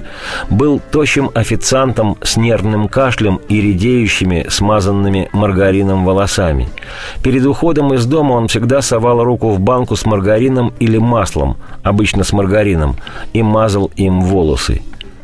был 0.51 0.81
тощим 0.91 1.31
официантом 1.35 2.17
с 2.23 2.37
нервным 2.37 2.89
кашлем 2.89 3.41
и 3.49 3.61
редеющими, 3.61 4.47
смазанными 4.49 5.29
маргарином 5.33 6.05
волосами. 6.05 6.69
Перед 7.23 7.47
уходом 7.47 7.95
из 7.95 8.07
дома 8.07 8.33
он 8.33 8.49
всегда 8.49 8.83
совал 8.83 9.23
руку 9.23 9.51
в 9.51 9.61
банку 9.61 9.95
с 9.95 10.05
маргарином 10.05 10.73
или 10.81 10.99
маслом, 10.99 11.57
обычно 11.83 12.25
с 12.25 12.33
маргарином, 12.33 12.97
и 13.33 13.43
мазал 13.43 13.91
им 13.97 14.23
волосы. 14.23 14.83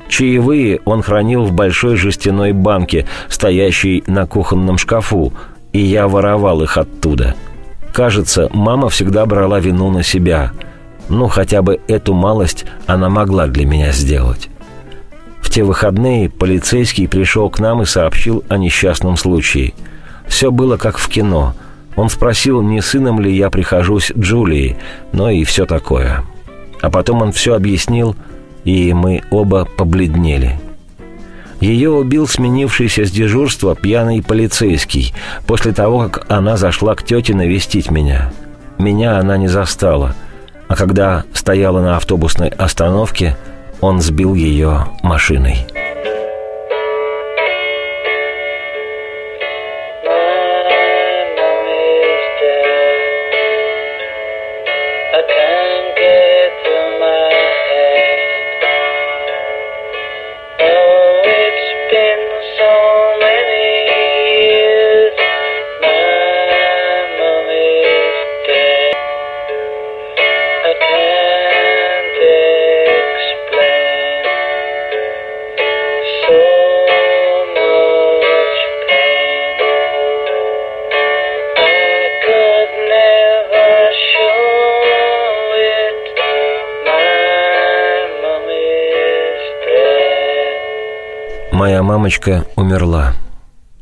Чаевые 0.09 0.81
он 0.85 1.03
хранил 1.03 1.45
в 1.45 1.53
большой 1.53 1.97
жестяной 1.97 2.53
банке, 2.53 3.07
стоящей 3.29 4.03
на 4.07 4.27
кухонном 4.27 4.79
шкафу, 4.79 5.33
и 5.73 5.81
я 5.81 6.09
воровал 6.09 6.62
их 6.62 6.77
оттуда. 6.77 7.35
Кажется, 7.93 8.49
мама 8.53 8.88
всегда 8.88 9.27
брала 9.27 9.59
вину 9.59 9.90
на 9.90 10.05
себя– 10.05 10.53
ну, 11.11 11.27
хотя 11.27 11.61
бы 11.61 11.81
эту 11.88 12.14
малость 12.14 12.64
она 12.87 13.09
могла 13.11 13.49
для 13.49 13.66
меня 13.66 13.92
сделать. 13.92 14.49
В 15.42 15.51
те 15.51 15.64
выходные 15.64 16.31
полицейский 16.31 17.09
пришел 17.09 17.51
к 17.51 17.59
нам 17.59 17.83
и 17.83 17.85
сообщил 17.85 18.44
о 18.49 18.57
несчастном 18.57 19.16
случае. 19.16 19.75
Все 20.29 20.53
было 20.53 20.77
как 20.77 20.99
в 20.99 21.09
кино. 21.09 21.55
Он 21.96 22.09
спросил, 22.09 22.62
не 22.62 22.81
сыном 22.81 23.20
ли 23.20 23.37
я 23.37 23.51
прихожусь 23.51 24.12
Джулии, 24.16 24.77
но 25.12 25.29
и 25.29 25.42
все 25.42 25.66
такое. 25.66 26.25
А 26.81 26.88
потом 26.88 27.23
он 27.23 27.33
все 27.33 27.57
объяснил, 27.57 28.14
и 28.62 28.92
мы 28.92 29.23
оба 29.31 29.64
побледнели. 29.64 30.61
Ее 31.61 31.90
убил 31.90 32.29
сменившийся 32.29 33.05
с 33.05 33.11
дежурства 33.11 33.75
пьяный 33.75 34.23
полицейский 34.23 35.12
после 35.46 35.73
того, 35.73 36.09
как 36.09 36.31
она 36.31 36.57
зашла 36.57 36.94
к 36.94 37.03
тете 37.03 37.35
навестить 37.35 37.90
меня. 37.90 38.33
Меня 38.79 39.18
она 39.18 39.37
не 39.37 39.49
застала– 39.49 40.14
а 40.70 40.76
когда 40.76 41.24
стояла 41.35 41.80
на 41.83 41.96
автобусной 41.96 42.48
остановке, 42.48 43.37
он 43.80 44.00
сбил 44.00 44.35
ее 44.35 44.87
машиной. 45.02 45.66
Моя 91.81 91.93
мамочка 91.93 92.45
умерла. 92.57 93.14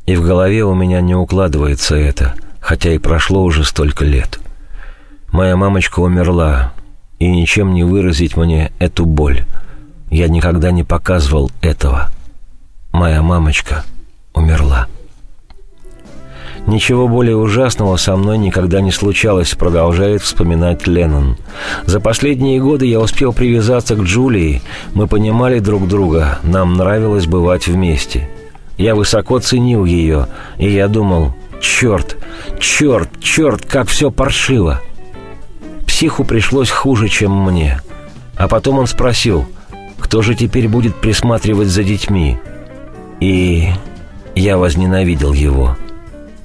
И 0.07 0.15
в 0.15 0.23
голове 0.23 0.63
у 0.63 0.73
меня 0.73 1.01
не 1.01 1.17
укладывается 1.17 1.97
это, 1.97 2.35
хотя 2.61 2.93
и 2.93 2.99
прошло 2.99 3.43
уже 3.43 3.65
столько 3.65 4.05
лет. 4.05 4.39
Моя 5.33 5.57
мамочка 5.57 5.99
умерла, 5.99 6.73
и 7.19 7.29
ничем 7.29 7.75
не 7.75 7.83
выразить 7.83 8.37
мне 8.37 8.71
эту 8.79 9.05
боль. 9.05 9.45
Я 10.11 10.29
никогда 10.29 10.71
не 10.71 10.85
показывал 10.85 11.51
этого. 11.61 12.13
Моя 12.93 13.21
мамочка 13.21 13.83
умерла. 14.33 14.87
Ничего 16.69 17.09
более 17.09 17.35
ужасного 17.35 17.97
со 17.97 18.15
мной 18.15 18.37
никогда 18.37 18.83
не 18.83 18.93
случалось, 18.93 19.55
продолжает 19.55 20.21
вспоминать 20.21 20.87
Леннон. 20.87 21.39
За 21.87 21.99
последние 21.99 22.61
годы 22.61 22.85
я 22.85 23.01
успел 23.01 23.33
привязаться 23.33 23.97
к 23.97 24.01
Джулии. 24.01 24.61
Мы 24.93 25.07
понимали 25.07 25.61
друг 25.61 25.89
друга, 25.89 26.41
нам 26.43 26.75
нравилось 26.75 27.25
бывать 27.25 27.69
вместе. 27.69 28.29
Я 28.77 28.95
высоко 28.95 29.39
ценил 29.39 29.87
ее, 29.87 30.27
и 30.59 30.69
я 30.69 30.89
думал, 30.89 31.35
черт, 31.59 32.19
черт, 32.61 33.09
черт, 33.19 33.65
как 33.65 33.89
все 33.89 34.11
паршиво. 34.11 34.83
Психу 35.87 36.23
пришлось 36.23 36.69
хуже, 36.69 37.09
чем 37.09 37.33
мне. 37.33 37.81
А 38.37 38.47
потом 38.47 38.79
он 38.79 38.87
спросил, 38.87 39.47
кто 39.99 40.21
же 40.21 40.35
теперь 40.35 40.69
будет 40.69 40.97
присматривать 40.97 41.69
за 41.69 41.83
детьми? 41.83 42.37
И 43.21 43.71
я 44.35 44.59
возненавидел 44.59 45.33
его 45.33 45.75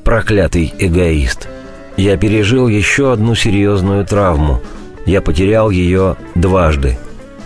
проклятый 0.03 0.73
эгоист. 0.77 1.47
Я 1.97 2.17
пережил 2.17 2.67
еще 2.67 3.13
одну 3.13 3.35
серьезную 3.35 4.05
травму. 4.05 4.61
Я 5.05 5.21
потерял 5.21 5.69
ее 5.69 6.15
дважды. 6.35 6.97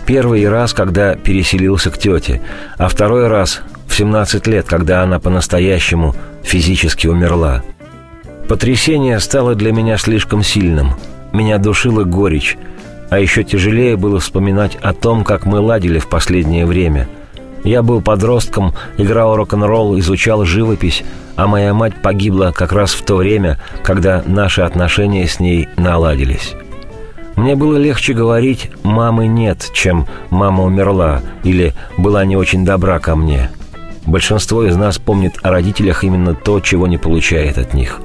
Первый 0.06 0.48
раз, 0.48 0.72
когда 0.72 1.16
переселился 1.16 1.90
к 1.90 1.98
тете, 1.98 2.40
а 2.78 2.88
второй 2.88 3.28
раз 3.28 3.60
в 3.86 3.94
17 3.94 4.46
лет, 4.46 4.66
когда 4.66 5.02
она 5.02 5.18
по-настоящему 5.18 6.14
физически 6.42 7.06
умерла. 7.06 7.62
Потрясение 8.48 9.20
стало 9.20 9.54
для 9.54 9.72
меня 9.72 9.98
слишком 9.98 10.42
сильным. 10.42 10.94
Меня 11.32 11.58
душила 11.58 12.04
горечь, 12.04 12.56
а 13.10 13.18
еще 13.18 13.44
тяжелее 13.44 13.96
было 13.96 14.18
вспоминать 14.18 14.76
о 14.80 14.94
том, 14.94 15.24
как 15.24 15.44
мы 15.44 15.60
ладили 15.60 15.98
в 15.98 16.08
последнее 16.08 16.64
время– 16.64 17.08
я 17.64 17.82
был 17.82 18.00
подростком, 18.00 18.74
играл 18.96 19.36
рок-н-ролл, 19.36 19.98
изучал 19.98 20.44
живопись, 20.44 21.02
а 21.36 21.46
моя 21.46 21.74
мать 21.74 22.00
погибла 22.02 22.52
как 22.54 22.72
раз 22.72 22.92
в 22.92 23.04
то 23.04 23.16
время, 23.16 23.58
когда 23.82 24.22
наши 24.26 24.62
отношения 24.62 25.26
с 25.26 25.40
ней 25.40 25.68
наладились. 25.76 26.54
Мне 27.36 27.54
было 27.54 27.76
легче 27.76 28.14
говорить 28.14 28.70
«мамы 28.82 29.28
нет», 29.28 29.70
чем 29.72 30.06
«мама 30.30 30.64
умерла» 30.64 31.20
или 31.44 31.72
«была 31.96 32.24
не 32.24 32.36
очень 32.36 32.64
добра 32.64 32.98
ко 32.98 33.14
мне». 33.14 33.50
Большинство 34.06 34.64
из 34.64 34.74
нас 34.74 34.98
помнит 34.98 35.34
о 35.42 35.50
родителях 35.50 36.02
именно 36.02 36.34
то, 36.34 36.60
чего 36.60 36.88
не 36.88 36.96
получает 36.96 37.58
от 37.58 37.74
них. 37.74 38.00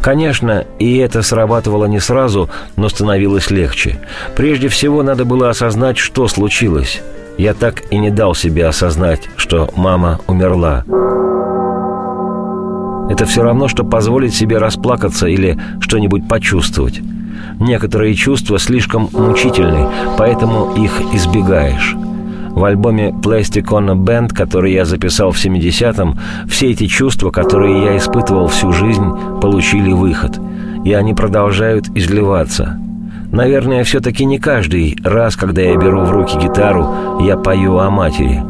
Конечно, 0.00 0.64
и 0.78 0.96
это 0.96 1.22
срабатывало 1.22 1.84
не 1.84 2.00
сразу, 2.00 2.48
но 2.76 2.88
становилось 2.88 3.50
легче. 3.50 3.98
Прежде 4.36 4.68
всего 4.68 5.02
надо 5.02 5.24
было 5.24 5.50
осознать, 5.50 5.98
что 5.98 6.28
случилось– 6.28 7.02
я 7.40 7.54
так 7.54 7.84
и 7.90 7.96
не 7.96 8.10
дал 8.10 8.34
себе 8.34 8.66
осознать, 8.66 9.30
что 9.36 9.70
мама 9.74 10.20
умерла. 10.26 10.84
Это 13.10 13.24
все 13.24 13.42
равно, 13.42 13.66
что 13.66 13.82
позволить 13.82 14.34
себе 14.34 14.58
расплакаться 14.58 15.26
или 15.26 15.58
что-нибудь 15.80 16.28
почувствовать. 16.28 17.00
Некоторые 17.58 18.14
чувства 18.14 18.58
слишком 18.58 19.08
мучительны, 19.12 19.88
поэтому 20.18 20.74
их 20.76 21.00
избегаешь. 21.14 21.94
В 22.50 22.62
альбоме 22.62 23.08
Plastic 23.08 23.68
on 23.68 23.90
a 23.90 23.94
Band, 23.94 24.34
который 24.34 24.74
я 24.74 24.84
записал 24.84 25.30
в 25.30 25.42
70-м, 25.42 26.18
все 26.46 26.70
эти 26.70 26.86
чувства, 26.86 27.30
которые 27.30 27.84
я 27.84 27.96
испытывал 27.96 28.48
всю 28.48 28.70
жизнь, 28.72 29.40
получили 29.40 29.92
выход. 29.92 30.38
И 30.84 30.92
они 30.92 31.14
продолжают 31.14 31.88
изливаться. 31.94 32.78
Наверное, 33.32 33.84
все-таки 33.84 34.24
не 34.24 34.38
каждый 34.38 34.96
раз, 35.04 35.36
когда 35.36 35.62
я 35.62 35.76
беру 35.76 36.02
в 36.02 36.10
руки 36.10 36.36
гитару, 36.36 37.20
я 37.20 37.36
пою 37.36 37.78
о 37.78 37.88
матери. 37.90 38.42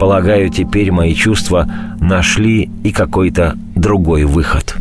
Полагаю, 0.00 0.48
теперь 0.48 0.90
мои 0.90 1.14
чувства 1.14 1.68
нашли 2.00 2.70
и 2.82 2.90
какой-то 2.90 3.54
другой 3.76 4.24
выход. 4.24 4.76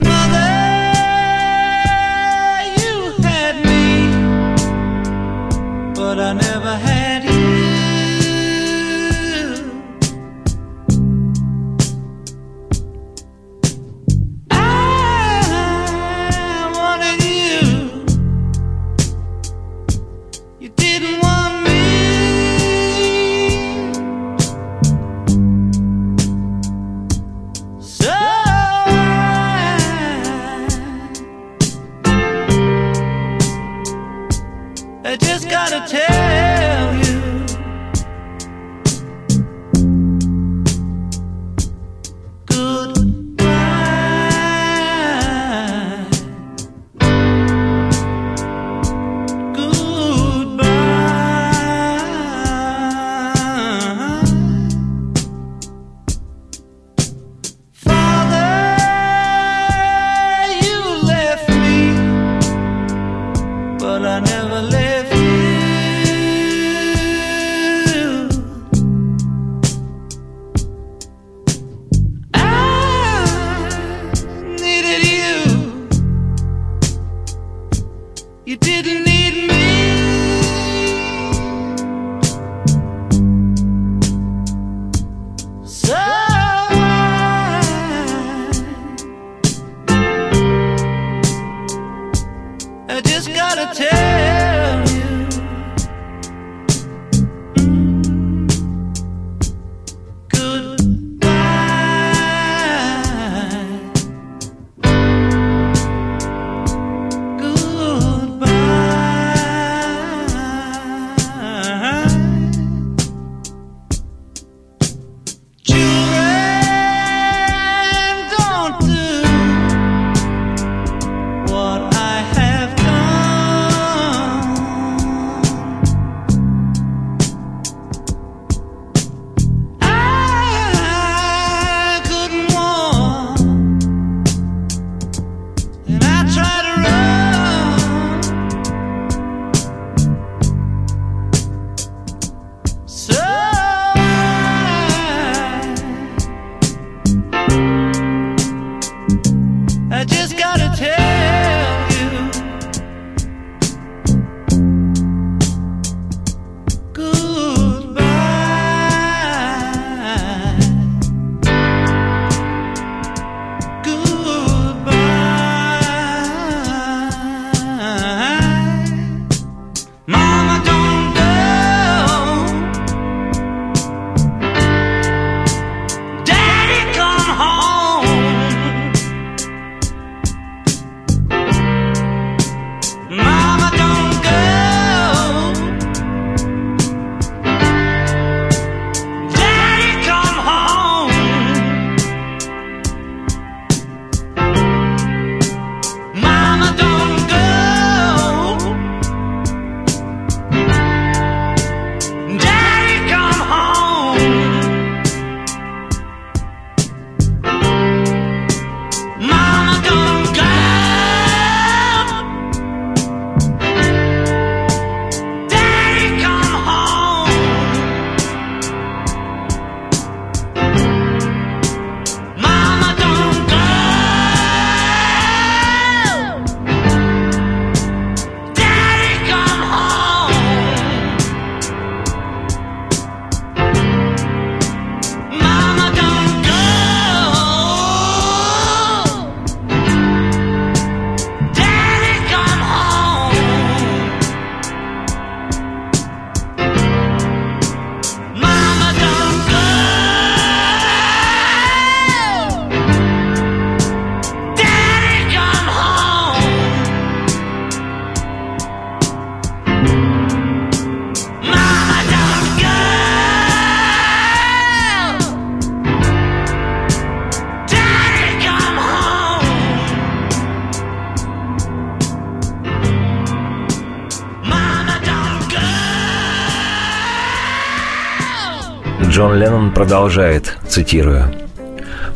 Джон 279.08 279.38
Леннон 279.38 279.72
продолжает, 279.72 280.58
цитирую, 280.68 281.34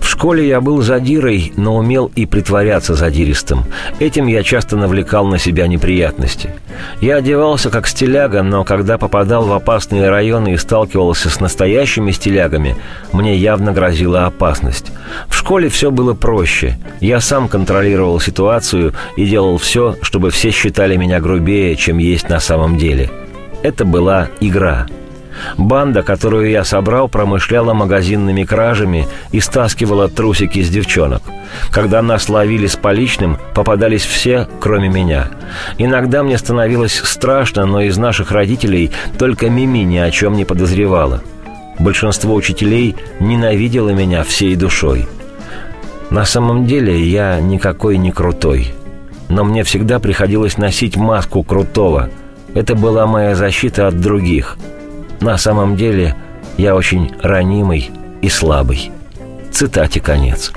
в 0.04 0.10
школе 0.10 0.46
я 0.46 0.60
был 0.60 0.82
задирой, 0.82 1.54
но 1.56 1.78
умел 1.78 2.12
и 2.14 2.26
притворяться 2.26 2.94
задиристым. 2.94 3.64
Этим 4.00 4.28
я 4.28 4.44
часто 4.44 4.76
навлекал 4.76 5.26
на 5.28 5.40
себя 5.40 5.66
неприятности. 5.66 6.50
Я 7.00 7.16
одевался 7.16 7.70
как 7.70 7.88
стиляга, 7.88 8.44
но 8.44 8.66
когда 8.66 8.98
попадал 8.98 9.46
в 9.46 9.54
опасные 9.54 10.10
районы 10.10 10.54
и 10.54 10.58
сталкивался 10.58 11.30
с 11.30 11.40
настоящими 11.40 12.12
стилягами, 12.12 12.76
мне 13.14 13.38
явно 13.38 13.72
грозила 13.72 14.26
опасность. 14.26 14.92
В 15.30 15.36
школе 15.36 15.70
все 15.70 15.90
было 15.90 16.14
проще. 16.14 16.78
Я 17.00 17.22
сам 17.22 17.48
контролировал 17.48 18.20
ситуацию 18.20 18.94
и 19.16 19.26
делал 19.26 19.58
все, 19.58 19.96
чтобы 20.02 20.32
все 20.32 20.52
считали 20.52 20.98
меня 20.98 21.22
грубее, 21.22 21.78
чем 21.78 21.98
есть 21.98 22.28
на 22.28 22.42
самом 22.42 22.78
деле. 22.78 23.10
Это 23.64 23.86
была 23.86 24.28
игра– 24.42 24.86
Банда, 25.58 26.04
которую 26.04 26.50
я 26.50 26.64
собрал, 26.64 27.08
промышляла 27.08 27.74
магазинными 27.74 28.44
кражами 28.44 29.08
и 29.32 29.40
стаскивала 29.40 30.08
трусики 30.08 30.62
с 30.62 30.70
девчонок. 30.70 31.22
Когда 31.72 32.02
нас 32.02 32.30
ловили 32.30 32.68
с 32.68 32.76
поличным, 32.76 33.38
попадались 33.54 34.04
все, 34.04 34.48
кроме 34.60 34.90
меня. 34.90 35.28
Иногда 35.78 36.24
мне 36.24 36.38
становилось 36.38 37.02
страшно, 37.04 37.66
но 37.66 37.82
из 37.82 37.98
наших 37.98 38.32
родителей 38.32 38.92
только 39.18 39.50
Мими 39.50 39.80
ни 39.80 39.98
о 39.98 40.12
чем 40.12 40.34
не 40.34 40.46
подозревала. 40.46 41.22
Большинство 41.80 42.36
учителей 42.36 42.96
ненавидело 43.20 43.90
меня 43.90 44.24
всей 44.24 44.56
душой. 44.56 45.08
На 46.10 46.26
самом 46.26 46.66
деле 46.66 47.00
я 47.02 47.40
никакой 47.40 47.98
не 47.98 48.12
крутой. 48.12 48.74
Но 49.30 49.44
мне 49.44 49.64
всегда 49.64 50.00
приходилось 50.00 50.58
носить 50.58 50.96
маску 50.96 51.44
крутого. 51.44 52.10
Это 52.54 52.76
была 52.76 53.08
моя 53.08 53.36
защита 53.36 53.88
от 53.88 54.00
других– 54.00 54.58
на 55.24 55.38
самом 55.38 55.76
деле 55.78 56.16
я 56.58 56.76
очень 56.76 57.12
ранимый 57.22 57.90
и 58.22 58.30
слабый. 58.30 58.92
Цитате 59.52 60.00
конец. 60.00 60.52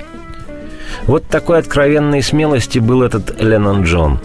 Вот 1.05 1.25
такой 1.27 1.59
откровенной 1.59 2.21
смелости 2.21 2.79
был 2.79 3.01
этот 3.01 3.41
Леннон 3.41 3.83
Джон. 3.83 4.19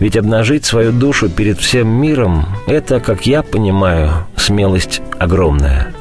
Ведь 0.00 0.16
обнажить 0.16 0.64
свою 0.64 0.90
душу 0.90 1.28
перед 1.28 1.58
всем 1.58 1.88
миром– 1.88 2.46
это, 2.66 2.98
как 2.98 3.26
я 3.26 3.42
понимаю, 3.42 4.26
смелость 4.36 5.00
огромная. 5.18 5.94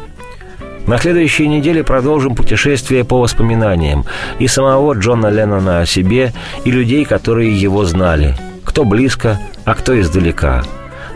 На 0.87 0.97
следующей 0.97 1.47
неделе 1.47 1.83
продолжим 1.83 2.35
путешествие 2.35 3.03
по 3.03 3.19
воспоминаниям 3.19 4.05
и 4.39 4.47
самого 4.47 4.93
Джона 4.93 5.27
Леннона 5.27 5.81
о 5.81 5.85
себе, 5.85 6.33
и 6.65 6.71
людей, 6.71 7.05
которые 7.05 7.53
его 7.53 7.85
знали. 7.85 8.35
Кто 8.65 8.85
близко, 8.85 9.39
а 9.65 9.75
кто 9.75 9.99
издалека– 9.99 10.63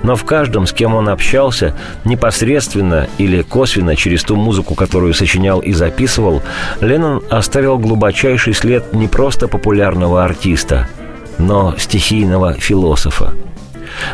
но 0.08 0.16
в 0.16 0.24
каждом, 0.24 0.68
с 0.68 0.72
кем 0.72 0.96
он 0.96 1.10
общался, 1.10 1.76
непосредственно 2.06 3.10
или 3.18 3.42
косвенно 3.42 3.94
через 3.98 4.24
ту 4.24 4.38
музыку, 4.38 4.74
которую 4.74 5.14
сочинял 5.14 5.60
и 5.60 5.74
записывал, 5.74 6.42
Леннон 6.80 7.22
оставил 7.30 7.78
глубочайший 7.78 8.54
след 8.54 8.94
не 8.94 9.10
просто 9.10 9.50
популярного 9.50 10.24
артиста, 10.24 10.88
но 11.38 11.76
стихийного 11.78 12.54
философа– 12.54 13.34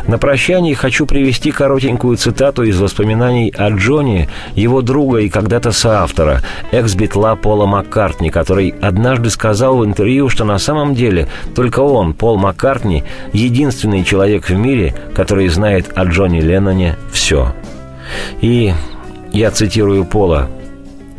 на 0.06 0.18
прощании 0.18 0.74
хочу 0.74 1.06
привести 1.06 1.50
коротенькую 1.50 2.16
цитату 2.16 2.62
из 2.62 2.78
воспоминаний 2.78 3.52
о 3.56 3.70
Джоне, 3.70 4.28
его 4.54 4.82
друга 4.82 5.18
и 5.18 5.28
когда-то 5.28 5.72
соавтора, 5.72 6.42
экс-битла 6.70 7.36
Пола 7.36 7.66
Маккартни, 7.66 8.30
который 8.30 8.74
однажды 8.80 9.30
сказал 9.30 9.78
в 9.78 9.84
интервью, 9.84 10.28
что 10.28 10.44
на 10.44 10.58
самом 10.58 10.94
деле 10.94 11.28
только 11.54 11.80
он, 11.80 12.14
Пол 12.14 12.36
Маккартни, 12.36 13.04
единственный 13.32 14.04
человек 14.04 14.48
в 14.48 14.54
мире, 14.54 14.94
который 15.14 15.48
знает 15.48 15.90
о 15.94 16.04
Джоне 16.04 16.40
Ленноне 16.40 16.96
все. 17.12 17.54
И 18.40 18.72
я 19.32 19.50
цитирую 19.50 20.04
Пола. 20.04 20.48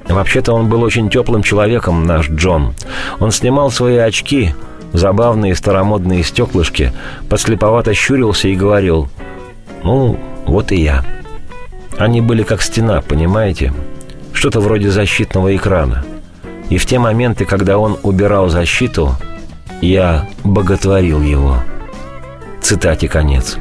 Вообще-то 0.08 0.54
он 0.54 0.70
был 0.70 0.84
очень 0.84 1.10
теплым 1.10 1.42
человеком, 1.42 2.06
наш 2.06 2.30
Джон. 2.30 2.76
Он 3.20 3.32
снимал 3.32 3.72
свои 3.72 3.98
очки, 3.98 4.54
забавные 4.98 5.56
старомодные 5.56 6.24
стеклышки, 6.24 6.92
подслеповато 7.30 7.94
щурился 7.94 8.48
и 8.48 8.56
говорил 8.56 9.10
«Ну, 9.84 10.20
вот 10.46 10.72
и 10.72 10.82
я». 10.82 11.04
Они 11.98 12.22
были 12.22 12.44
как 12.44 12.62
стена, 12.62 13.02
понимаете? 13.02 13.74
Что-то 14.34 14.60
вроде 14.60 14.90
защитного 14.90 15.56
экрана. 15.56 16.04
И 16.70 16.78
в 16.78 16.86
те 16.86 17.00
моменты, 17.00 17.46
когда 17.46 17.78
он 17.78 17.98
убирал 18.04 18.50
защиту, 18.50 19.16
я 19.82 20.28
боготворил 20.44 21.22
его. 21.22 21.58
Цитате 22.62 23.08
конец. 23.08 23.58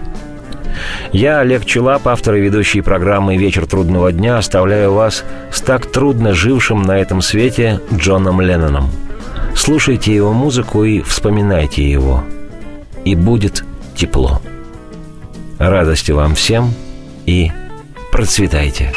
Я, 1.13 1.41
Олег 1.41 1.65
Челап, 1.65 2.09
автор 2.09 2.35
и 2.35 2.41
ведущий 2.41 2.81
программы 2.81 3.37
«Вечер 3.37 3.67
трудного 3.67 4.11
дня», 4.11 4.39
оставляю 4.39 4.93
вас 4.95 5.23
с 5.53 5.61
так 5.61 5.87
трудно 5.87 6.33
жившим 6.33 6.83
на 6.83 6.99
этом 6.99 7.23
свете 7.23 7.81
Джоном 7.93 8.41
Ленноном– 8.41 8.91
Слушайте 9.57 10.15
его 10.15 10.33
музыку 10.33 10.85
и 10.85 11.01
вспоминайте 11.01 11.89
его. 11.89 12.25
И 13.05 13.15
будет 13.15 13.65
тепло. 13.97 14.41
Радости 15.59 16.13
вам 16.13 16.35
всем 16.35 16.73
и 17.27 17.51
процветайте. 18.11 18.93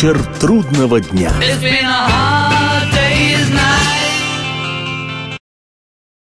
Вечер 0.00 0.18
трудного 0.40 0.98
дня. 0.98 1.30